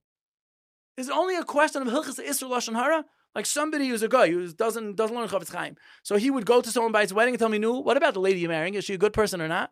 is 1.00 1.10
only 1.10 1.36
a 1.36 1.44
question 1.44 1.82
of 1.82 1.88
Hilchas 1.88 2.20
Isra 2.20 2.50
Lashon 2.50 2.76
Hara? 2.76 3.06
Like 3.36 3.46
somebody 3.46 3.88
who's 3.88 4.02
a 4.02 4.08
guy 4.08 4.30
who 4.30 4.52
doesn't 4.52 4.96
doesn't 4.96 5.16
learn 5.16 5.28
Chofetz 5.28 5.54
Chaim. 5.54 5.76
So 6.04 6.18
he 6.18 6.32
would 6.32 6.46
go 6.46 6.62
to 6.62 6.72
someone 6.72 6.92
by 6.92 7.02
his 7.02 7.14
wedding 7.14 7.36
and 7.36 7.40
tell 7.40 7.50
me, 7.50 7.60
"No, 7.60 7.80
what 7.80 7.98
about 7.98 8.14
the 8.14 8.20
lady 8.20 8.40
you're 8.40 8.50
marrying? 8.50 8.74
Is 8.74 8.86
she 8.86 8.96
a 8.96 8.98
good 8.98 9.14
person 9.14 9.42
or 9.42 9.48
not?" 9.48 9.72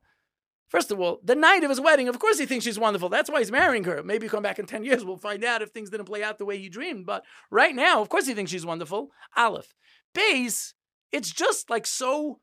First 0.69 0.91
of 0.91 0.99
all, 0.99 1.19
the 1.23 1.35
night 1.35 1.63
of 1.63 1.69
his 1.69 1.79
wedding, 1.79 2.09
of 2.09 2.19
course 2.19 2.37
he 2.37 2.45
thinks 2.45 2.65
she's 2.65 2.77
wonderful. 2.77 3.07
That's 3.07 3.29
why 3.29 3.39
he's 3.39 3.51
marrying 3.51 3.85
her. 3.85 4.03
Maybe 4.03 4.27
come 4.27 4.43
back 4.43 4.59
in 4.59 4.65
10 4.65 4.83
years, 4.83 5.05
we'll 5.05 5.17
find 5.17 5.43
out 5.45 5.61
if 5.61 5.69
things 5.69 5.89
didn't 5.89 6.07
play 6.07 6.23
out 6.23 6.39
the 6.39 6.45
way 6.45 6.57
he 6.57 6.67
dreamed. 6.67 7.05
But 7.05 7.23
right 7.49 7.73
now, 7.73 8.01
of 8.01 8.09
course 8.09 8.27
he 8.27 8.33
thinks 8.33 8.51
she's 8.51 8.65
wonderful. 8.65 9.11
Aleph. 9.37 9.73
Base, 10.13 10.73
it's 11.13 11.31
just 11.31 11.69
like 11.69 11.87
so, 11.87 12.41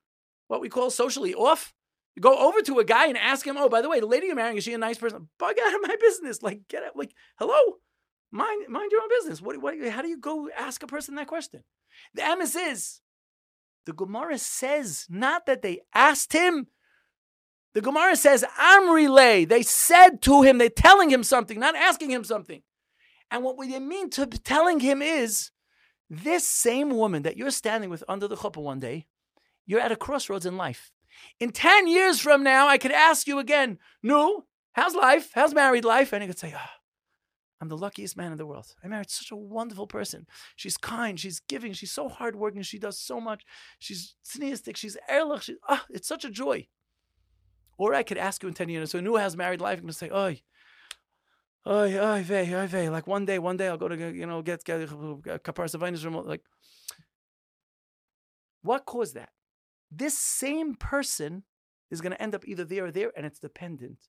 what 0.49 0.63
we 0.63 0.71
call 0.71 0.91
socially 0.91 1.35
off. 1.35 1.75
You 2.17 2.23
go 2.23 2.39
over 2.39 2.63
to 2.63 2.79
a 2.79 2.85
guy 2.85 3.09
and 3.09 3.19
ask 3.19 3.47
him, 3.47 3.57
oh, 3.59 3.69
by 3.69 3.83
the 3.83 3.89
way, 3.91 4.01
the 4.01 4.07
lady 4.07 4.27
you're 4.29 4.37
marrying, 4.37 4.57
is 4.57 4.65
she 4.65 4.73
a 4.73 4.79
nice 4.79 4.99
person? 4.99 5.29
Bug 5.39 5.57
out 5.61 5.75
of 5.75 5.81
my 5.83 5.97
business. 6.01 6.43
Like, 6.43 6.63
get 6.69 6.85
out. 6.85 6.97
Like, 6.97 7.13
hello? 7.39 7.59
Mind, 8.35 8.69
mind 8.69 8.91
your 8.91 9.01
own 9.01 9.09
business. 9.11 9.41
What, 9.41 9.63
what, 9.63 9.79
how 9.91 10.03
do 10.03 10.09
you 10.09 10.19
go 10.19 10.51
ask 10.59 10.83
a 10.83 10.89
person 10.89 11.15
that 11.15 11.29
question? 11.29 11.63
The 12.15 12.23
emes 12.23 12.57
is, 12.57 13.01
the 13.87 13.93
Gemara 13.93 14.39
says 14.39 15.07
not 15.09 15.47
that 15.47 15.63
they 15.63 15.83
asked 15.95 16.33
him. 16.33 16.67
The 17.75 17.81
Gemara 17.81 18.17
says, 18.17 18.45
Amri 18.59 19.09
lay. 19.09 19.45
They 19.45 19.63
said 19.63 20.21
to 20.23 20.43
him, 20.43 20.59
they're 20.59 20.69
telling 20.69 21.11
him 21.11 21.23
something, 21.23 21.61
not 21.61 21.77
asking 21.77 22.11
him 22.11 22.25
something. 22.25 22.63
And 23.31 23.45
what 23.45 23.57
they 23.57 23.79
mean 23.79 24.11
to 24.11 24.27
telling 24.27 24.81
him 24.81 25.01
is, 25.01 25.53
this 26.11 26.47
same 26.47 26.91
woman 26.91 27.23
that 27.23 27.37
you're 27.37 27.53
standing 27.53 27.89
with 27.89 28.03
under 28.09 28.27
the 28.27 28.37
chuppah 28.37 28.63
one 28.63 28.81
day, 28.81 29.07
you're 29.65 29.81
at 29.81 29.93
a 29.93 29.97
crossroads 29.97 30.45
in 30.45 30.57
life. 30.57 30.91
In 31.39 31.51
10 31.51 31.87
years 31.87 32.19
from 32.19 32.43
now, 32.43 32.67
I 32.67 32.79
could 32.79 32.91
ask 32.91 33.29
you 33.29 33.39
again, 33.39 33.79
No, 34.03 34.47
how's 34.73 34.97
life? 34.97 35.31
How's 35.35 35.55
married 35.55 35.85
life? 35.85 36.13
And 36.13 36.23
you 36.23 36.29
could 36.29 36.39
say, 36.39 36.53
oh, 36.57 36.84
I'm 37.65 37.71
the 37.71 37.79
luckiest 37.79 38.15
man 38.15 38.31
in 38.31 38.37
the 38.37 38.45
world. 38.45 38.75
I 38.85 38.89
married 38.89 39.09
such 39.09 39.31
a 39.31 39.37
wonderful 39.37 39.87
person. 39.87 40.27
She's 40.55 40.77
kind, 40.77 41.19
she's 41.19 41.41
giving, 41.41 41.73
she's 41.73 41.93
so 41.93 42.11
hardworking, 42.11 42.61
she 42.61 42.79
does 42.79 42.99
so 42.99 43.23
much. 43.23 43.43
She's 43.79 44.17
tzniistic, 44.23 44.77
she's 44.77 44.99
ehrlich. 45.09 45.45
She, 45.45 45.57
ah, 45.67 45.83
it's 45.89 46.07
such 46.07 46.27
a 46.27 46.31
joy. 46.31 46.69
Or 47.79 47.95
I 47.95 48.03
could 48.03 48.19
ask 48.19 48.43
you 48.43 48.51
in 48.51 48.55
10 48.55 48.69
years, 48.69 48.91
so 48.91 49.01
who 49.01 49.17
has 49.17 49.35
married 49.35 49.63
life? 49.63 49.81
I'm 49.81 49.87
to 49.87 49.95
say, 49.95 50.11
oh, 50.13 50.35
Oy, 51.67 51.99
oy, 51.99 52.23
vey, 52.23 52.55
oy, 52.55 52.67
vey. 52.67 52.91
Like 52.91 53.07
one 53.07 53.25
day, 53.25 53.39
one 53.39 53.57
day 53.57 53.69
I'll 53.69 53.79
go 53.79 53.89
to, 53.89 53.97
you 53.97 54.27
know, 54.27 54.43
get, 54.43 54.63
get 54.63 54.81
kapar 54.81 55.65
savainis 55.65 56.05
remote. 56.05 56.27
Like, 56.27 56.43
what 58.61 58.85
caused 58.85 59.15
that? 59.15 59.31
This 59.91 60.19
same 60.19 60.75
person 60.75 61.45
is 61.91 62.03
going 62.03 62.13
to 62.13 62.21
end 62.21 62.35
up 62.35 62.47
either 62.47 62.65
there 62.65 62.85
or 62.85 62.91
there, 62.91 63.13
and 63.17 63.25
it's 63.25 63.39
dependent 63.39 64.09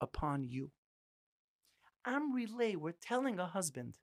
upon 0.00 0.42
you. 0.42 0.72
I'm 2.04 2.34
relay. 2.34 2.76
We're 2.76 2.92
telling 2.92 3.38
a 3.38 3.46
husband, 3.46 3.98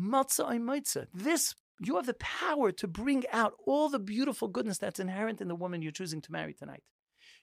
matzah 0.00 0.58
matzah. 0.58 1.06
This 1.12 1.54
you 1.80 1.96
have 1.96 2.06
the 2.06 2.14
power 2.14 2.70
to 2.72 2.86
bring 2.86 3.24
out 3.32 3.54
all 3.66 3.88
the 3.88 3.98
beautiful 3.98 4.48
goodness 4.48 4.78
that's 4.78 5.00
inherent 5.00 5.40
in 5.40 5.48
the 5.48 5.54
woman 5.54 5.82
you're 5.82 5.92
choosing 5.92 6.20
to 6.22 6.32
marry 6.32 6.54
tonight. 6.54 6.82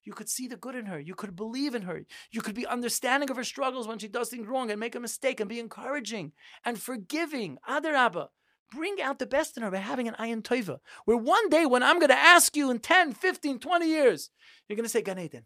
You 0.04 0.14
could 0.14 0.30
see 0.30 0.48
the 0.48 0.56
good 0.56 0.76
in 0.76 0.86
her. 0.86 1.00
You 1.00 1.14
could 1.14 1.36
believe 1.36 1.76
in 1.76 1.82
her. 1.82 2.02
You 2.32 2.42
could 2.42 2.56
be 2.56 2.66
understanding 2.66 3.30
of 3.30 3.36
her 3.36 3.44
struggles 3.44 3.88
when 3.88 4.00
she 4.00 4.08
does 4.08 4.30
things 4.30 4.48
wrong 4.48 4.72
and 4.72 4.80
make 4.80 4.96
a 4.96 5.00
mistake 5.00 5.40
and 5.40 5.50
be 5.50 5.60
encouraging 5.60 6.32
and 6.64 6.82
forgiving. 6.82 7.58
Adarabba. 7.70 8.30
Bring 8.72 9.02
out 9.02 9.18
the 9.18 9.26
best 9.26 9.58
in 9.58 9.64
her 9.64 9.72
by 9.72 9.78
having 9.78 10.08
an 10.08 10.16
ayin 10.20 10.44
toiva. 10.44 10.78
Where 11.06 11.18
one 11.18 11.50
day 11.50 11.66
when 11.66 11.82
I'm 11.82 11.98
going 11.98 12.10
to 12.10 12.16
ask 12.16 12.56
you 12.56 12.70
in 12.70 12.80
10, 12.80 13.14
15, 13.14 13.60
20 13.60 13.88
years, 13.88 14.30
you're 14.68 14.76
going 14.76 14.86
to 14.86 14.90
say, 14.90 15.02
Gan 15.02 15.20
Eden. 15.20 15.46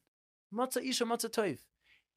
Matzah 0.53 0.85
Isha 0.85 1.05
Matzah 1.05 1.31
Toiv. 1.31 1.59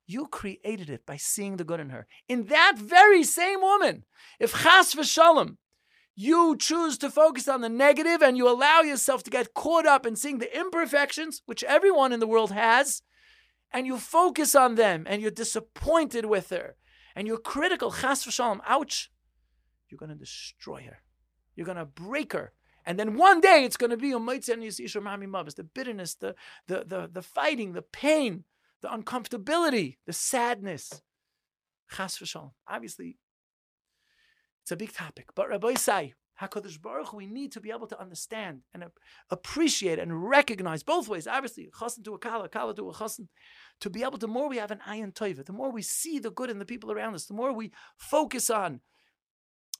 You 0.06 0.26
created 0.26 0.88
it 0.88 1.04
by 1.04 1.16
seeing 1.16 1.56
the 1.56 1.64
good 1.64 1.80
in 1.80 1.90
her. 1.90 2.06
In 2.28 2.46
that 2.46 2.74
very 2.78 3.24
same 3.24 3.60
woman, 3.60 4.04
if 4.38 4.52
chas 4.62 4.94
v'shalom, 4.94 5.56
you 6.14 6.56
choose 6.56 6.96
to 6.98 7.10
focus 7.10 7.48
on 7.48 7.60
the 7.60 7.68
negative 7.68 8.22
and 8.22 8.36
you 8.36 8.48
allow 8.48 8.80
yourself 8.80 9.22
to 9.24 9.30
get 9.30 9.52
caught 9.52 9.84
up 9.84 10.06
in 10.06 10.16
seeing 10.16 10.38
the 10.38 10.58
imperfections, 10.58 11.42
which 11.44 11.64
everyone 11.64 12.12
in 12.12 12.20
the 12.20 12.26
world 12.26 12.52
has, 12.52 13.02
and 13.72 13.86
you 13.86 13.98
focus 13.98 14.54
on 14.54 14.76
them 14.76 15.04
and 15.08 15.20
you're 15.20 15.30
disappointed 15.30 16.24
with 16.24 16.50
her 16.50 16.76
and 17.16 17.26
you're 17.26 17.38
critical, 17.38 17.90
chas 17.90 18.24
v'shalom, 18.24 18.60
ouch, 18.66 19.10
you're 19.88 19.98
going 19.98 20.10
to 20.10 20.16
destroy 20.16 20.82
her. 20.82 21.02
You're 21.54 21.66
going 21.66 21.78
to 21.78 21.84
break 21.84 22.32
her. 22.32 22.52
And 22.84 22.98
then 22.98 23.16
one 23.16 23.40
day 23.40 23.64
it's 23.64 23.76
going 23.76 23.90
to 23.90 23.96
be 23.96 24.12
the 24.12 25.68
bitterness, 25.74 26.14
the, 26.14 26.34
the, 26.68 26.84
the, 26.86 27.10
the 27.12 27.22
fighting, 27.22 27.72
the 27.72 27.82
pain, 27.82 28.44
the 28.82 28.88
uncomfortability, 28.88 29.96
the 30.06 30.12
sadness. 30.12 31.02
Chas 31.90 32.18
v'shalom. 32.18 32.52
Obviously, 32.68 33.18
it's 34.62 34.72
a 34.72 34.76
big 34.76 34.92
topic. 34.92 35.28
But 35.34 35.48
Rabbi 35.48 35.74
Say, 35.74 36.14
HaKadosh 36.40 36.80
Baruch 36.82 37.12
we 37.12 37.26
need 37.26 37.52
to 37.52 37.60
be 37.60 37.70
able 37.70 37.86
to 37.86 38.00
understand 38.00 38.60
and 38.74 38.84
appreciate 39.30 39.98
and 39.98 40.28
recognize 40.28 40.82
both 40.82 41.08
ways. 41.08 41.26
Obviously, 41.26 41.70
chassan 41.78 42.04
to 42.04 42.14
a 42.14 42.18
kala, 42.18 42.48
kala 42.48 42.74
to 42.74 42.90
a 42.90 42.92
chassan. 42.92 43.28
To 43.80 43.90
be 43.90 44.02
able, 44.02 44.18
the 44.18 44.28
more 44.28 44.48
we 44.48 44.58
have 44.58 44.70
an 44.70 44.80
ayin 44.86 45.14
toiva, 45.14 45.44
the 45.44 45.52
more 45.52 45.70
we 45.70 45.82
see 45.82 46.18
the 46.18 46.30
good 46.30 46.50
in 46.50 46.58
the 46.58 46.64
people 46.64 46.92
around 46.92 47.14
us, 47.14 47.26
the 47.26 47.34
more 47.34 47.52
we 47.52 47.72
focus 47.96 48.50
on 48.50 48.80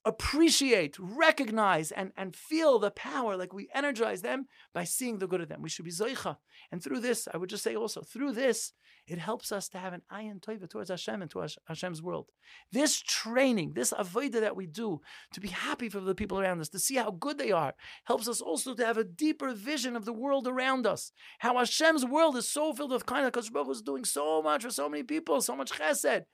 appreciate, 0.07 0.97
recognize, 0.99 1.91
and, 1.91 2.13
and 2.17 2.35
feel 2.35 2.79
the 2.79 2.93
power, 2.93 3.37
like 3.37 3.53
we 3.53 3.69
energize 3.75 4.23
them 4.23 4.47
by 4.73 4.85
seeing 4.85 5.19
the 5.19 5.27
good 5.27 5.43
of 5.43 5.49
them. 5.49 5.61
We 5.61 5.69
should 5.69 5.85
be 5.85 5.91
zoicha. 5.91 6.37
And 6.73 6.83
through 6.83 7.01
this, 7.01 7.29
I 7.33 7.37
would 7.37 7.51
just 7.51 7.65
say 7.65 7.75
also, 7.75 8.01
through 8.03 8.33
this, 8.33 8.73
it 9.07 9.19
helps 9.19 9.53
us 9.53 9.69
to 9.69 9.79
have 9.79 9.93
an 9.93 10.03
ayin 10.13 10.41
toiva 10.41 10.69
towards 10.69 10.91
Hashem 10.91 11.23
and 11.23 11.31
to 11.33 11.47
Hashem's 11.69 12.03
world. 12.03 12.31
This 12.73 13.01
training, 13.01 13.75
this 13.75 13.93
avodah 13.93 14.41
that 14.41 14.57
we 14.57 14.67
do, 14.67 15.01
to 15.35 15.41
be 15.41 15.49
happy 15.49 15.89
for 15.89 16.01
the 16.01 16.15
people 16.15 16.41
around 16.41 16.61
us, 16.61 16.69
to 16.71 16.79
see 16.79 16.97
how 16.97 17.11
good 17.11 17.39
they 17.39 17.53
are, 17.53 17.75
helps 18.05 18.29
us 18.29 18.41
also 18.41 18.75
to 18.75 18.87
have 18.87 18.99
a 18.99 19.05
deeper 19.05 19.53
vision 19.53 19.97
of 19.97 20.05
the 20.05 20.13
world 20.13 20.47
around 20.49 20.87
us. 20.87 21.13
How 21.41 21.59
Hashem's 21.59 22.05
world 22.05 22.37
is 22.37 22.49
so 22.49 22.73
filled 22.73 22.93
with 22.93 23.07
kindness, 23.07 23.31
because 23.31 23.51
Baruch 23.51 23.71
is 23.71 23.83
doing 23.83 24.05
so 24.05 24.43
much 24.43 24.63
for 24.63 24.71
so 24.71 24.89
many 24.89 25.03
people, 25.03 25.41
so 25.41 25.57
much 25.57 25.73
chesed. 25.73 26.25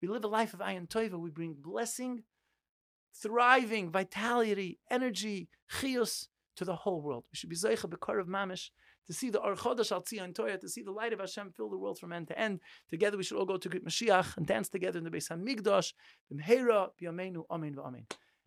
We 0.00 0.08
live 0.08 0.24
a 0.24 0.28
life 0.28 0.52
of 0.52 0.60
ayin 0.60 0.88
toiva. 0.88 1.18
We 1.18 1.30
bring 1.30 1.56
blessing 1.58 2.22
thriving, 3.22 3.90
vitality, 3.90 4.78
energy, 4.90 5.48
chios 5.80 6.28
to 6.56 6.64
the 6.64 6.74
whole 6.74 7.02
world. 7.02 7.24
We 7.32 7.36
should 7.36 7.50
be 7.50 7.56
zeicha 7.56 7.88
bekar 7.88 8.20
of 8.20 8.26
mamish 8.26 8.70
to 9.06 9.12
see 9.12 9.30
the 9.30 9.40
Archodash 9.40 9.92
Al 9.92 10.02
Tzion 10.02 10.34
Torah, 10.34 10.58
to 10.58 10.68
see 10.68 10.82
the 10.82 10.90
light 10.90 11.12
of 11.12 11.20
Hashem 11.20 11.52
fill 11.56 11.70
the 11.70 11.78
world 11.78 11.98
from 11.98 12.12
end 12.12 12.28
to 12.28 12.38
end. 12.38 12.60
Together 12.90 13.16
we 13.16 13.22
should 13.22 13.38
all 13.38 13.46
go 13.46 13.56
to 13.56 13.68
Mashiach 13.68 14.36
and 14.36 14.46
dance 14.46 14.68
together 14.68 14.98
in 14.98 15.04
the 15.04 15.10
Beis 15.10 15.30
Hamikdash. 15.30 15.92
Amen 16.32 17.34
v'amen. 17.50 18.04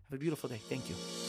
Have 0.10 0.14
a 0.14 0.18
beautiful 0.18 0.50
day. 0.50 0.60
Thank 0.70 0.90
you. 0.90 1.29